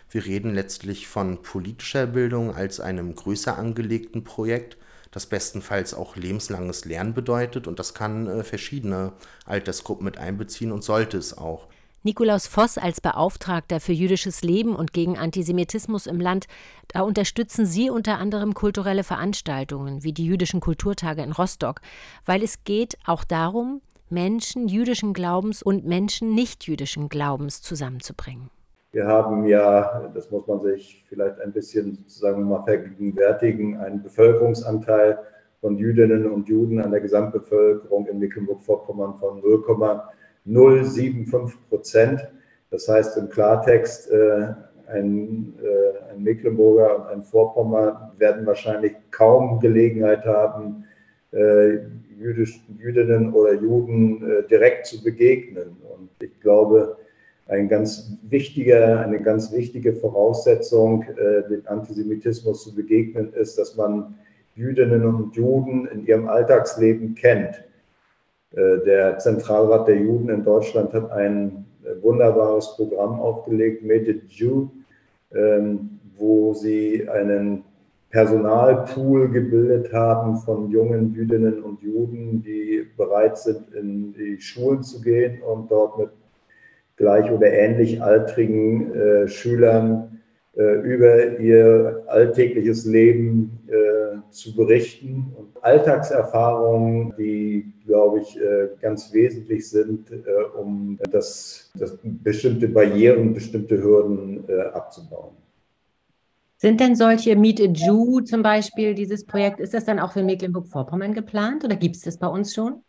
Wir 0.09 0.25
reden 0.25 0.53
letztlich 0.53 1.07
von 1.07 1.41
politischer 1.43 2.07
Bildung 2.07 2.55
als 2.55 2.79
einem 2.79 3.13
größer 3.13 3.57
angelegten 3.57 4.23
Projekt, 4.23 4.77
das 5.11 5.27
bestenfalls 5.27 5.93
auch 5.93 6.15
lebenslanges 6.15 6.85
Lernen 6.85 7.13
bedeutet 7.13 7.67
und 7.67 7.79
das 7.79 7.93
kann 7.93 8.27
äh, 8.27 8.43
verschiedene 8.43 9.13
Altersgruppen 9.45 10.05
mit 10.05 10.17
einbeziehen 10.17 10.71
und 10.71 10.83
sollte 10.83 11.17
es 11.17 11.37
auch. 11.37 11.67
Nikolaus 12.01 12.47
Voss 12.47 12.77
als 12.77 13.01
Beauftragter 13.01 13.81
für 13.81 13.91
jüdisches 13.91 14.41
Leben 14.41 14.75
und 14.75 14.93
gegen 14.93 15.17
Antisemitismus 15.17 16.07
im 16.07 16.21
Land, 16.21 16.45
da 16.87 17.01
unterstützen 17.01 17.65
Sie 17.65 17.89
unter 17.89 18.19
anderem 18.19 18.53
kulturelle 18.53 19.03
Veranstaltungen 19.03 20.03
wie 20.03 20.13
die 20.13 20.25
jüdischen 20.25 20.61
Kulturtage 20.61 21.21
in 21.21 21.33
Rostock, 21.33 21.81
weil 22.25 22.41
es 22.41 22.63
geht 22.63 22.97
auch 23.05 23.25
darum, 23.25 23.81
Menschen 24.09 24.69
jüdischen 24.69 25.13
Glaubens 25.13 25.61
und 25.61 25.85
Menschen 25.85 26.33
nicht 26.33 26.67
jüdischen 26.67 27.09
Glaubens 27.09 27.61
zusammenzubringen. 27.61 28.49
Wir 28.91 29.05
haben 29.05 29.45
ja, 29.45 30.09
das 30.15 30.31
muss 30.31 30.47
man 30.47 30.61
sich 30.61 31.05
vielleicht 31.07 31.39
ein 31.41 31.51
bisschen 31.51 31.93
sozusagen 31.93 32.41
mal 32.43 32.63
vergegenwärtigen, 32.63 33.77
einen 33.77 34.01
Bevölkerungsanteil 34.01 35.19
von 35.61 35.77
Jüdinnen 35.77 36.31
und 36.31 36.49
Juden 36.49 36.81
an 36.81 36.89
der 36.89 37.01
Gesamtbevölkerung 37.01 38.07
in 38.07 38.17
Mecklenburg-Vorpommern 38.17 39.19
von 39.19 39.41
0,075 39.41 41.69
Prozent. 41.69 42.27
Das 42.71 42.87
heißt 42.87 43.15
im 43.17 43.29
Klartext, 43.29 44.09
äh, 44.09 44.53
ein, 44.87 45.53
äh, 45.61 45.99
ein, 46.11 46.23
Mecklenburger 46.23 46.95
und 46.95 47.03
ein 47.09 47.23
Vorpommer 47.23 48.15
werden 48.17 48.47
wahrscheinlich 48.47 48.93
kaum 49.11 49.59
Gelegenheit 49.59 50.25
haben, 50.25 50.85
äh, 51.31 51.77
Jüdisch, 52.17 52.65
Jüdinnen 52.77 53.33
oder 53.33 53.53
Juden 53.53 54.45
direkt 54.49 54.87
zu 54.87 55.01
begegnen. 55.01 55.77
Und 55.95 56.09
ich 56.21 56.37
glaube, 56.41 56.97
ein 57.49 57.67
ganz 57.67 58.11
wichtiger, 58.29 58.99
eine 58.99 59.21
ganz 59.21 59.51
wichtige 59.51 59.93
Voraussetzung, 59.93 61.03
dem 61.49 61.63
Antisemitismus 61.65 62.63
zu 62.63 62.75
begegnen, 62.75 63.33
ist, 63.33 63.57
dass 63.57 63.75
man 63.75 64.15
Jüdinnen 64.59 65.05
und 65.05 65.35
Juden 65.35 65.87
in 65.87 66.05
ihrem 66.05 66.27
Alltagsleben 66.27 67.15
kennt. 67.15 67.63
Äh, 68.51 68.79
der 68.85 69.17
Zentralrat 69.19 69.87
der 69.87 69.97
Juden 69.97 70.29
in 70.29 70.43
Deutschland 70.43 70.93
hat 70.93 71.11
ein 71.11 71.65
äh, 71.83 72.01
wunderbares 72.03 72.75
Programm 72.75 73.19
aufgelegt, 73.19 73.83
Made 73.83 74.09
it 74.09 74.23
Jew, 74.29 74.67
ähm, 75.33 75.99
wo 76.17 76.53
sie 76.53 77.07
einen 77.07 77.63
Personalpool 78.09 79.29
gebildet 79.29 79.93
haben 79.93 80.37
von 80.37 80.71
jungen 80.71 81.13
Jüdinnen 81.13 81.61
und 81.61 81.81
Juden, 81.81 82.41
die 82.41 82.87
bereit 82.97 83.37
sind, 83.37 83.71
in 83.75 84.13
die 84.13 84.41
Schulen 84.41 84.81
zu 84.81 84.99
gehen 84.99 85.41
und 85.43 85.69
dort 85.69 85.99
mit 85.99 86.09
gleich 86.99 87.31
oder 87.31 87.51
ähnlich 87.51 88.03
altrigen 88.03 88.93
äh, 88.93 89.27
Schülern 89.27 90.19
äh, 90.59 90.81
über 90.81 91.39
ihr 91.39 92.03
alltägliches 92.07 92.85
Leben 92.85 93.59
äh, 93.67 94.19
zu 94.29 94.53
berichten 94.55 95.33
und 95.37 95.63
Alltagserfahrungen, 95.63 97.13
die, 97.17 97.73
glaube 97.85 98.19
ich, 98.19 98.37
äh, 98.37 98.67
ganz 98.81 99.13
wesentlich 99.13 99.69
sind, 99.69 100.11
um 100.59 100.99
das, 101.11 101.71
das 101.75 101.97
bestimmte 102.03 102.67
Barrieren, 102.67 103.33
bestimmte 103.33 103.81
Hürden 103.81 104.43
abzubauen. 104.73 105.35
Sind 106.57 106.81
denn 106.81 106.95
solche 106.95 107.35
Meet 107.37 107.61
a 107.61 107.65
Jew 107.65 108.19
zum 108.21 108.43
Beispiel, 108.43 108.93
dieses 108.93 109.25
Projekt, 109.25 109.61
ist 109.61 109.73
das 109.73 109.85
dann 109.85 109.99
auch 109.99 110.11
für 110.11 110.23
Mecklenburg-Vorpommern 110.23 111.13
geplant 111.13 111.63
oder 111.63 111.77
gibt 111.77 111.95
es 111.95 112.01
das 112.01 112.17
bei 112.17 112.27
uns 112.27 112.53
schon? 112.53 112.83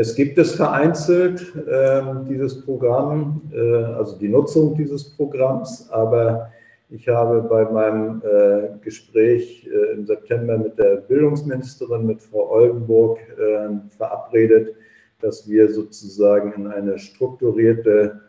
Es 0.00 0.14
gibt 0.14 0.38
es 0.38 0.54
vereinzelt, 0.54 1.52
äh, 1.56 2.02
dieses 2.28 2.64
Programm, 2.64 3.42
äh, 3.52 3.58
also 3.58 4.16
die 4.16 4.28
Nutzung 4.28 4.76
dieses 4.76 5.02
Programms, 5.02 5.90
aber 5.90 6.52
ich 6.88 7.08
habe 7.08 7.42
bei 7.42 7.64
meinem 7.64 8.22
äh, 8.22 8.78
Gespräch 8.80 9.68
äh, 9.68 9.94
im 9.94 10.06
September 10.06 10.56
mit 10.56 10.78
der 10.78 10.98
Bildungsministerin, 10.98 12.06
mit 12.06 12.22
Frau 12.22 12.48
Oldenburg, 12.48 13.18
äh, 13.18 13.70
verabredet, 13.96 14.76
dass 15.20 15.48
wir 15.48 15.68
sozusagen 15.68 16.52
in 16.52 16.68
eine 16.68 16.96
strukturierte 17.00 18.20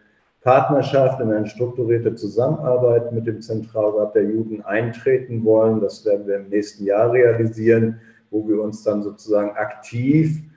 Partnerschaft, 0.42 1.22
in 1.22 1.32
eine 1.32 1.46
strukturierte 1.46 2.16
Zusammenarbeit 2.16 3.12
mit 3.12 3.28
dem 3.28 3.42
Zentralrat 3.42 4.16
der 4.16 4.24
Juden 4.24 4.66
eintreten 4.66 5.46
wollen. 5.46 5.82
Das 5.82 6.04
werden 6.04 6.26
wir 6.26 6.38
im 6.38 6.50
nächsten 6.50 6.86
Jahr 6.86 7.12
realisieren, 7.12 8.00
wo 8.32 8.48
wir 8.48 8.60
uns 8.60 8.82
dann 8.82 9.04
sozusagen 9.04 9.52
aktiv 9.52 10.49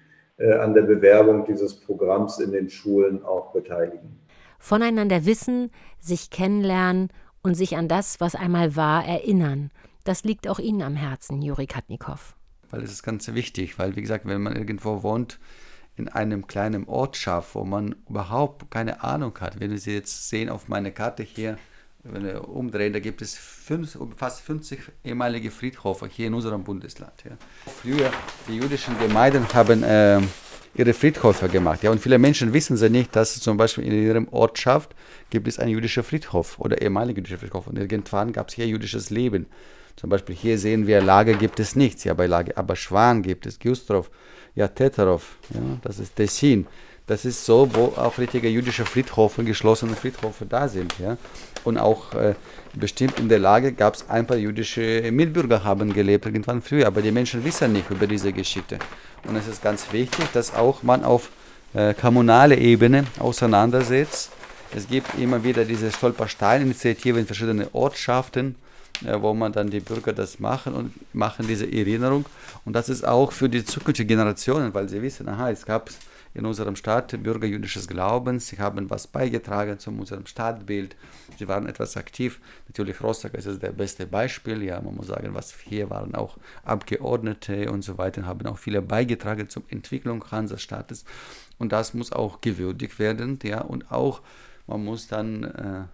an 0.60 0.74
der 0.74 0.82
Bewerbung 0.82 1.44
dieses 1.44 1.74
Programms 1.74 2.38
in 2.38 2.52
den 2.52 2.68
Schulen 2.68 3.24
auch 3.24 3.52
beteiligen. 3.52 4.18
Voneinander 4.58 5.24
wissen, 5.24 5.70
sich 5.98 6.30
kennenlernen 6.30 7.08
und 7.42 7.54
sich 7.54 7.76
an 7.76 7.88
das, 7.88 8.20
was 8.20 8.34
einmal 8.34 8.76
war, 8.76 9.04
erinnern. 9.04 9.70
Das 10.04 10.24
liegt 10.24 10.48
auch 10.48 10.58
Ihnen 10.58 10.82
am 10.82 10.96
Herzen, 10.96 11.42
Juri 11.42 11.66
Katnikow. 11.66 12.34
Weil 12.70 12.82
es 12.82 12.92
ist 12.92 13.02
ganz 13.02 13.32
wichtig, 13.34 13.78
weil 13.78 13.96
wie 13.96 14.02
gesagt, 14.02 14.26
wenn 14.26 14.42
man 14.42 14.56
irgendwo 14.56 15.02
wohnt, 15.02 15.38
in 15.96 16.08
einem 16.08 16.46
kleinen 16.46 16.88
Ortschaft, 16.88 17.54
wo 17.54 17.64
man 17.64 17.96
überhaupt 18.08 18.70
keine 18.70 19.04
Ahnung 19.04 19.38
hat. 19.40 19.60
Wenn 19.60 19.76
Sie 19.76 19.94
jetzt 19.94 20.28
sehen 20.28 20.48
auf 20.48 20.68
meiner 20.68 20.90
Karte 20.90 21.22
hier, 21.22 21.58
wenn 22.04 22.24
wir 22.24 22.48
umdrehen, 22.48 22.92
da 22.92 22.98
gibt 22.98 23.22
es 23.22 23.34
fünf, 23.36 23.96
fast 24.16 24.40
50 24.40 24.80
ehemalige 25.04 25.50
Friedhofe 25.50 26.06
hier 26.06 26.26
in 26.26 26.34
unserem 26.34 26.64
Bundesland. 26.64 27.12
Ja. 27.24 27.36
Früher, 27.80 28.10
die 28.48 28.56
jüdischen 28.56 28.98
Gemeinden 28.98 29.46
haben 29.54 29.82
äh, 29.84 30.20
ihre 30.74 30.92
Friedhöfe 30.94 31.48
gemacht. 31.48 31.82
Ja, 31.82 31.90
und 31.90 32.00
viele 32.00 32.18
Menschen 32.18 32.52
wissen 32.52 32.76
sie 32.76 32.90
nicht, 32.90 33.14
dass 33.14 33.38
zum 33.38 33.56
Beispiel 33.56 33.84
in 33.84 33.92
ihrem 33.92 34.28
Ortschaft 34.28 34.94
gibt 35.30 35.46
es 35.46 35.58
einen 35.58 35.70
jüdischen 35.70 36.02
Friedhof 36.02 36.58
oder 36.58 36.82
ehemaligen 36.82 37.18
jüdischen 37.18 37.38
Friedhof. 37.38 37.68
Und 37.68 37.78
irgendwann 37.78 38.32
gab 38.32 38.48
es 38.48 38.54
hier 38.54 38.66
jüdisches 38.66 39.10
Leben. 39.10 39.46
Zum 39.94 40.10
Beispiel 40.10 40.34
hier 40.34 40.58
sehen 40.58 40.86
wir, 40.86 41.02
Lager 41.02 41.34
gibt 41.34 41.60
es 41.60 41.76
nichts, 41.76 42.04
ja, 42.04 42.14
bei 42.14 42.26
Lager, 42.26 42.56
aber 42.56 42.76
Schwan 42.76 43.22
gibt 43.22 43.44
es, 43.44 43.60
Gustrov, 43.60 44.10
ja, 44.54 44.66
Tetarov, 44.66 45.36
ja, 45.52 45.60
das 45.82 45.98
ist 45.98 46.16
Tessin. 46.16 46.66
Das 47.06 47.24
ist 47.24 47.44
so, 47.44 47.68
wo 47.74 47.86
auch 47.96 48.18
richtige 48.18 48.48
jüdische 48.48 48.84
Friedhofe, 48.84 49.42
geschlossene 49.42 49.96
Friedhofe 49.96 50.46
da 50.46 50.68
sind. 50.68 50.94
Ja. 50.98 51.16
Und 51.64 51.78
auch 51.78 52.14
äh, 52.14 52.34
bestimmt 52.74 53.18
in 53.18 53.28
der 53.28 53.38
Lage 53.38 53.72
gab 53.72 53.94
es 53.94 54.08
ein 54.08 54.26
paar 54.26 54.36
jüdische 54.36 55.10
Mitbürger 55.10 55.64
haben 55.64 55.92
gelebt, 55.92 56.26
irgendwann 56.26 56.62
früher, 56.62 56.86
aber 56.86 57.02
die 57.02 57.10
Menschen 57.10 57.44
wissen 57.44 57.72
nicht 57.72 57.90
über 57.90 58.06
diese 58.06 58.32
Geschichte. 58.32 58.78
Und 59.26 59.36
es 59.36 59.46
ist 59.46 59.62
ganz 59.62 59.92
wichtig, 59.92 60.26
dass 60.32 60.54
auch 60.54 60.82
man 60.82 61.04
auf 61.04 61.30
äh, 61.74 61.94
kommunaler 61.94 62.58
Ebene 62.58 63.04
auseinandersetzt. 63.18 64.30
Es 64.74 64.88
gibt 64.88 65.18
immer 65.18 65.44
wieder 65.44 65.64
diese 65.64 65.90
Stolperstein-Initiative 65.90 67.18
in 67.18 67.26
verschiedenen 67.26 67.66
Ortschaften, 67.72 68.56
äh, 69.06 69.20
wo 69.20 69.34
man 69.34 69.52
dann 69.52 69.70
die 69.70 69.80
Bürger 69.80 70.12
das 70.12 70.38
machen 70.40 70.74
und 70.74 71.14
machen 71.14 71.46
diese 71.46 71.66
Erinnerung. 71.66 72.26
Und 72.64 72.74
das 72.74 72.88
ist 72.88 73.06
auch 73.06 73.32
für 73.32 73.48
die 73.48 73.64
zukünftigen 73.64 74.08
Generationen, 74.08 74.72
weil 74.74 74.88
sie 74.88 75.02
wissen, 75.02 75.28
aha, 75.28 75.50
es 75.50 75.64
gab 75.64 75.90
in 76.34 76.46
unserem 76.46 76.76
Staat 76.76 77.22
Bürger 77.22 77.46
jüdisches 77.46 77.88
Glaubens. 77.88 78.48
Sie 78.48 78.58
haben 78.58 78.88
was 78.88 79.06
beigetragen 79.06 79.78
zu 79.78 79.90
unserem 79.90 80.26
Stadtbild. 80.26 80.96
Sie 81.38 81.46
waren 81.46 81.66
etwas 81.66 81.96
aktiv. 81.96 82.40
Natürlich 82.68 83.02
Rostock 83.02 83.34
ist 83.34 83.46
das 83.46 83.58
beste 83.58 84.06
Beispiel. 84.06 84.62
Ja, 84.62 84.80
man 84.80 84.94
muss 84.94 85.08
sagen, 85.08 85.34
was 85.34 85.52
hier 85.52 85.90
waren 85.90 86.14
auch 86.14 86.38
Abgeordnete 86.64 87.70
und 87.70 87.82
so 87.82 87.98
weiter, 87.98 88.24
haben 88.24 88.46
auch 88.46 88.58
viele 88.58 88.80
beigetragen 88.80 89.48
zur 89.48 89.62
Entwicklung 89.68 90.24
Hansestaates. 90.30 91.04
Und 91.58 91.72
das 91.72 91.94
muss 91.94 92.12
auch 92.12 92.40
gewürdigt 92.40 92.98
werden. 92.98 93.38
Ja, 93.42 93.60
und 93.60 93.90
auch 93.92 94.22
man 94.66 94.84
muss 94.84 95.08
dann 95.08 95.44
äh, 95.44 95.84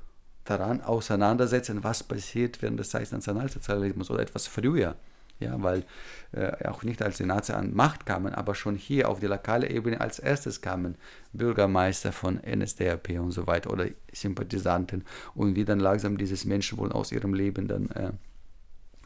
daran 0.50 0.80
auseinandersetzen, 0.80 1.84
was 1.84 2.02
passiert 2.02 2.62
während 2.62 2.80
des 2.80 2.90
Zeit 2.90 3.10
Nationalsozialismus 3.12 4.10
oder 4.10 4.22
etwas 4.22 4.46
früher 4.46 4.96
ja, 5.40 5.62
weil 5.62 5.84
äh, 6.32 6.66
auch 6.66 6.82
nicht 6.82 7.02
als 7.02 7.18
die 7.18 7.24
Nazis 7.24 7.54
an 7.54 7.74
Macht 7.74 8.06
kamen, 8.06 8.34
aber 8.34 8.54
schon 8.54 8.76
hier 8.76 9.08
auf 9.08 9.20
die 9.20 9.26
lokale 9.26 9.70
Ebene 9.70 10.00
als 10.00 10.18
erstes 10.18 10.60
kamen 10.60 10.96
Bürgermeister 11.32 12.12
von 12.12 12.40
NSDAP 12.44 13.10
und 13.20 13.32
so 13.32 13.46
weiter 13.46 13.72
oder 13.72 13.86
Sympathisanten. 14.12 15.04
Und 15.34 15.54
wie 15.54 15.64
dann 15.64 15.80
langsam 15.80 16.18
dieses 16.18 16.44
Menschenwohl 16.44 16.92
aus 16.92 17.12
ihrem 17.12 17.34
Leben 17.34 17.68
dann 17.68 17.90
äh, 17.90 18.10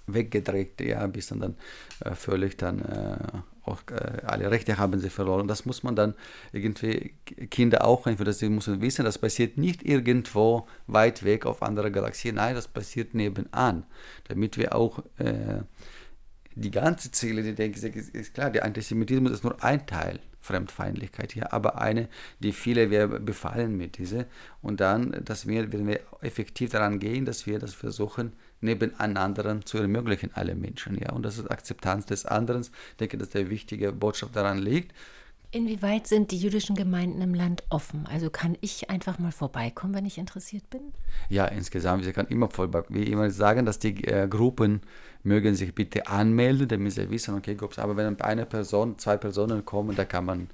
weggedreht, 0.07 0.81
ja, 0.81 1.07
bis 1.07 1.29
dann, 1.29 1.41
dann 1.41 1.57
äh, 2.05 2.15
völlig 2.15 2.57
dann 2.57 2.81
äh, 2.81 3.17
auch 3.65 3.81
äh, 3.91 4.23
alle 4.25 4.51
Rechte 4.51 4.79
haben 4.79 4.99
sie 4.99 5.11
verloren. 5.11 5.49
Das 5.49 5.65
muss 5.65 5.83
man 5.83 5.95
dann 5.97 6.15
irgendwie 6.53 7.15
Kinder 7.51 7.85
auch 7.85 8.07
einfach, 8.07 8.25
dass 8.25 8.39
sie 8.39 8.49
müssen 8.49 8.81
wissen, 8.81 9.05
das 9.05 9.19
passiert 9.19 9.57
nicht 9.59 9.83
irgendwo 9.83 10.67
weit 10.87 11.25
weg 11.25 11.47
auf 11.47 11.63
anderer 11.63 11.91
Galaxie, 11.91 12.33
nein, 12.33 12.55
das 12.55 12.69
passiert 12.69 13.15
nebenan, 13.15 13.85
damit 14.29 14.57
wir 14.57 14.75
auch 14.75 15.01
äh, 15.19 15.63
die 16.55 16.71
ganze 16.71 17.11
Ziele, 17.11 17.43
die 17.43 17.55
denke 17.55 17.79
ich, 17.79 18.15
ist, 18.15 18.35
klar, 18.35 18.51
der 18.51 18.65
Antisemitismus 18.65 19.33
ist 19.33 19.45
nur 19.45 19.63
ein 19.63 19.87
Teil 19.87 20.21
Fremdfeindlichkeit 20.43 21.33
hier, 21.33 21.53
aber 21.53 21.81
eine, 21.81 22.09
die 22.41 22.53
viele 22.53 22.91
wir 22.91 23.07
befallen 23.07 23.77
mit 23.77 23.97
dieser. 23.99 24.27
Und 24.61 24.81
dann, 24.81 25.23
dass 25.25 25.47
wir, 25.47 25.73
wenn 25.73 25.87
wir 25.87 26.01
effektiv 26.21 26.71
daran 26.71 26.99
gehen, 26.99 27.25
dass 27.25 27.47
wir 27.47 27.59
das 27.59 27.75
versuchen, 27.75 28.33
nebeneinander 28.63 29.61
zu 29.65 29.79
ermöglichen, 29.79 30.31
alle 30.35 30.55
Menschen. 30.55 30.99
Ja? 30.99 31.13
Und 31.13 31.25
das 31.25 31.39
ist 31.39 31.51
Akzeptanz 31.51 32.07
des 32.07 32.27
anderen. 32.27 32.63
Ich 32.63 32.97
denke, 32.99 33.19
dass 33.19 33.31
der 33.31 33.51
wichtige 33.51 33.93
Botschaft 33.93 34.37
daran 34.37 34.59
liegt. 34.59 34.93
Inwieweit 35.55 36.07
sind 36.07 36.31
die 36.31 36.39
jüdischen 36.39 36.75
Gemeinden 36.75 37.21
im 37.21 37.35
Land 37.35 37.63
offen? 37.69 38.07
Also 38.11 38.31
kann 38.31 38.57
ich 38.63 38.89
einfach 38.89 39.19
mal 39.19 39.33
vorbeikommen, 39.33 39.95
wenn 39.95 40.07
ich 40.07 40.17
interessiert 40.17 40.69
bin? 40.71 40.81
Ja, 41.29 41.45
insgesamt, 41.45 42.05
sie 42.05 42.13
kann 42.15 42.27
immer 42.29 42.49
vorbeikommen. 42.49 42.99
Wie 42.99 43.05
immer 43.05 43.31
sagen, 43.31 43.67
dass 43.67 43.79
die 43.79 44.03
äh, 44.05 44.27
Gruppen 44.29 44.81
mögen 45.25 45.55
sich 45.55 45.75
bitte 45.75 46.07
anmelden, 46.07 46.69
damit 46.69 46.93
sie 46.93 47.11
wissen, 47.11 47.35
okay, 47.35 47.55
aber 47.77 47.97
wenn 47.99 48.19
eine 48.23 48.47
Person, 48.47 48.99
zwei 48.99 49.19
Personen 49.19 49.63
kommen, 49.67 49.95
da 49.95 50.07
kann 50.07 50.25
man 50.25 50.49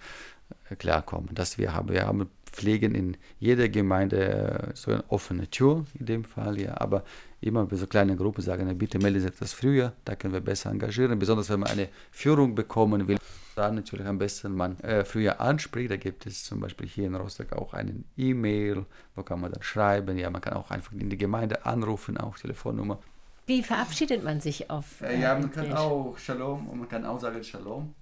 äh, 0.68 0.74
klarkommen. 0.74 1.30
Das 1.32 1.58
wir 1.58 1.74
haben, 1.74 1.90
wir 1.90 2.04
haben 2.04 2.28
pflegen 2.50 2.96
in 2.96 3.16
jeder 3.38 3.68
Gemeinde 3.68 4.72
so 4.74 4.90
eine 4.90 5.04
offene 5.08 5.48
Tür 5.48 5.84
in 5.98 6.06
dem 6.06 6.24
Fall, 6.24 6.60
ja. 6.60 6.80
Aber 6.80 7.04
immer 7.40 7.64
bei 7.66 7.76
so 7.76 7.86
kleinen 7.86 8.16
Gruppen 8.16 8.42
sagen, 8.42 8.76
bitte 8.76 8.98
melde 8.98 9.20
sich 9.20 9.32
das 9.38 9.52
früher, 9.52 9.92
da 10.04 10.16
können 10.16 10.34
wir 10.34 10.40
besser 10.40 10.70
engagieren, 10.70 11.18
besonders 11.18 11.48
wenn 11.50 11.60
man 11.60 11.70
eine 11.70 11.88
Führung 12.10 12.54
bekommen 12.54 13.06
will. 13.06 13.18
Dann 13.54 13.74
natürlich 13.74 14.06
am 14.06 14.18
besten 14.18 14.54
man 14.54 14.78
äh, 14.80 15.04
früher 15.04 15.40
anspricht. 15.40 15.90
Da 15.90 15.96
gibt 15.96 16.26
es 16.26 16.44
zum 16.44 16.60
Beispiel 16.60 16.86
hier 16.86 17.06
in 17.06 17.16
Rostock 17.16 17.52
auch 17.52 17.74
einen 17.74 18.04
E-Mail, 18.16 18.86
wo 19.16 19.22
kann 19.22 19.40
man 19.40 19.50
dann 19.50 19.62
schreiben. 19.62 20.16
Ja, 20.16 20.30
man 20.30 20.40
kann 20.40 20.54
auch 20.54 20.70
einfach 20.70 20.92
in 20.92 21.10
die 21.10 21.18
Gemeinde 21.18 21.66
anrufen, 21.66 22.16
auch 22.18 22.38
Telefonnummer. 22.38 22.98
Wie 23.46 23.62
verabschiedet 23.62 24.22
man 24.22 24.40
sich 24.40 24.70
auf? 24.70 25.00
Äh, 25.00 25.20
ja, 25.20 25.36
man 25.36 25.50
kann 25.50 25.72
auch 25.72 26.16
Shalom 26.18 26.68
und 26.68 26.80
man 26.80 26.88
kann 26.88 27.04
auch 27.04 27.18
sagen 27.18 27.42
Shalom. 27.42 27.94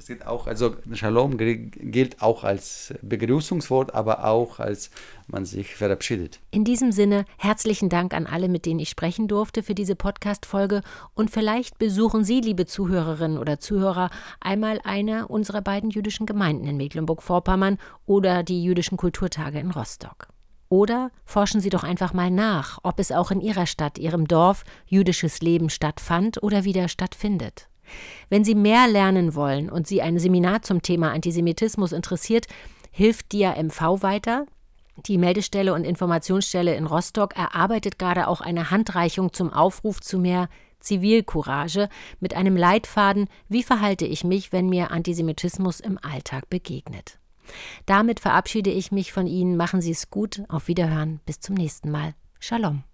Das 0.00 0.06
gilt 0.06 0.26
auch, 0.26 0.46
also 0.46 0.76
Shalom 0.94 1.36
gilt 1.36 2.22
auch 2.22 2.42
als 2.42 2.94
Begrüßungswort, 3.02 3.94
aber 3.94 4.24
auch 4.24 4.58
als 4.58 4.90
man 5.26 5.44
sich 5.44 5.74
verabschiedet. 5.74 6.40
In 6.50 6.64
diesem 6.64 6.90
Sinne 6.90 7.26
herzlichen 7.36 7.90
Dank 7.90 8.14
an 8.14 8.26
alle, 8.26 8.48
mit 8.48 8.64
denen 8.64 8.80
ich 8.80 8.88
sprechen 8.88 9.28
durfte 9.28 9.62
für 9.62 9.74
diese 9.74 9.96
Podcast-Folge. 9.96 10.80
Und 11.12 11.30
vielleicht 11.30 11.76
besuchen 11.76 12.24
Sie, 12.24 12.40
liebe 12.40 12.64
Zuhörerinnen 12.64 13.36
oder 13.36 13.60
Zuhörer, 13.60 14.08
einmal 14.40 14.80
eine 14.84 15.28
unserer 15.28 15.60
beiden 15.60 15.90
jüdischen 15.90 16.24
Gemeinden 16.24 16.66
in 16.66 16.78
Mecklenburg-Vorpommern 16.78 17.76
oder 18.06 18.42
die 18.42 18.64
jüdischen 18.64 18.96
Kulturtage 18.96 19.58
in 19.58 19.70
Rostock. 19.70 20.28
Oder 20.70 21.10
forschen 21.26 21.60
Sie 21.60 21.68
doch 21.68 21.84
einfach 21.84 22.14
mal 22.14 22.30
nach, 22.30 22.78
ob 22.84 23.00
es 23.00 23.12
auch 23.12 23.30
in 23.32 23.42
Ihrer 23.42 23.66
Stadt, 23.66 23.98
Ihrem 23.98 24.26
Dorf 24.26 24.64
jüdisches 24.86 25.42
Leben 25.42 25.68
stattfand 25.68 26.42
oder 26.42 26.64
wieder 26.64 26.88
stattfindet. 26.88 27.69
Wenn 28.28 28.44
Sie 28.44 28.54
mehr 28.54 28.88
lernen 28.88 29.34
wollen 29.34 29.70
und 29.70 29.86
Sie 29.86 30.02
ein 30.02 30.18
Seminar 30.18 30.62
zum 30.62 30.82
Thema 30.82 31.12
Antisemitismus 31.12 31.92
interessiert, 31.92 32.46
hilft 32.90 33.32
DIA 33.32 33.60
MV 33.62 34.02
weiter. 34.02 34.46
Die 35.06 35.18
Meldestelle 35.18 35.72
und 35.72 35.84
Informationsstelle 35.84 36.74
in 36.74 36.86
Rostock 36.86 37.36
erarbeitet 37.36 37.98
gerade 37.98 38.28
auch 38.28 38.40
eine 38.40 38.70
Handreichung 38.70 39.32
zum 39.32 39.52
Aufruf 39.52 40.00
zu 40.00 40.18
mehr 40.18 40.48
Zivilcourage 40.80 41.88
mit 42.20 42.34
einem 42.34 42.56
Leitfaden, 42.56 43.28
wie 43.48 43.62
verhalte 43.62 44.06
ich 44.06 44.24
mich, 44.24 44.52
wenn 44.52 44.68
mir 44.68 44.90
Antisemitismus 44.90 45.80
im 45.80 45.98
Alltag 46.02 46.48
begegnet. 46.50 47.18
Damit 47.86 48.20
verabschiede 48.20 48.70
ich 48.70 48.92
mich 48.92 49.12
von 49.12 49.26
Ihnen. 49.26 49.56
Machen 49.56 49.80
Sie 49.80 49.90
es 49.90 50.10
gut. 50.10 50.42
Auf 50.48 50.68
Wiederhören. 50.68 51.20
Bis 51.26 51.40
zum 51.40 51.54
nächsten 51.54 51.90
Mal. 51.90 52.14
Shalom. 52.38 52.84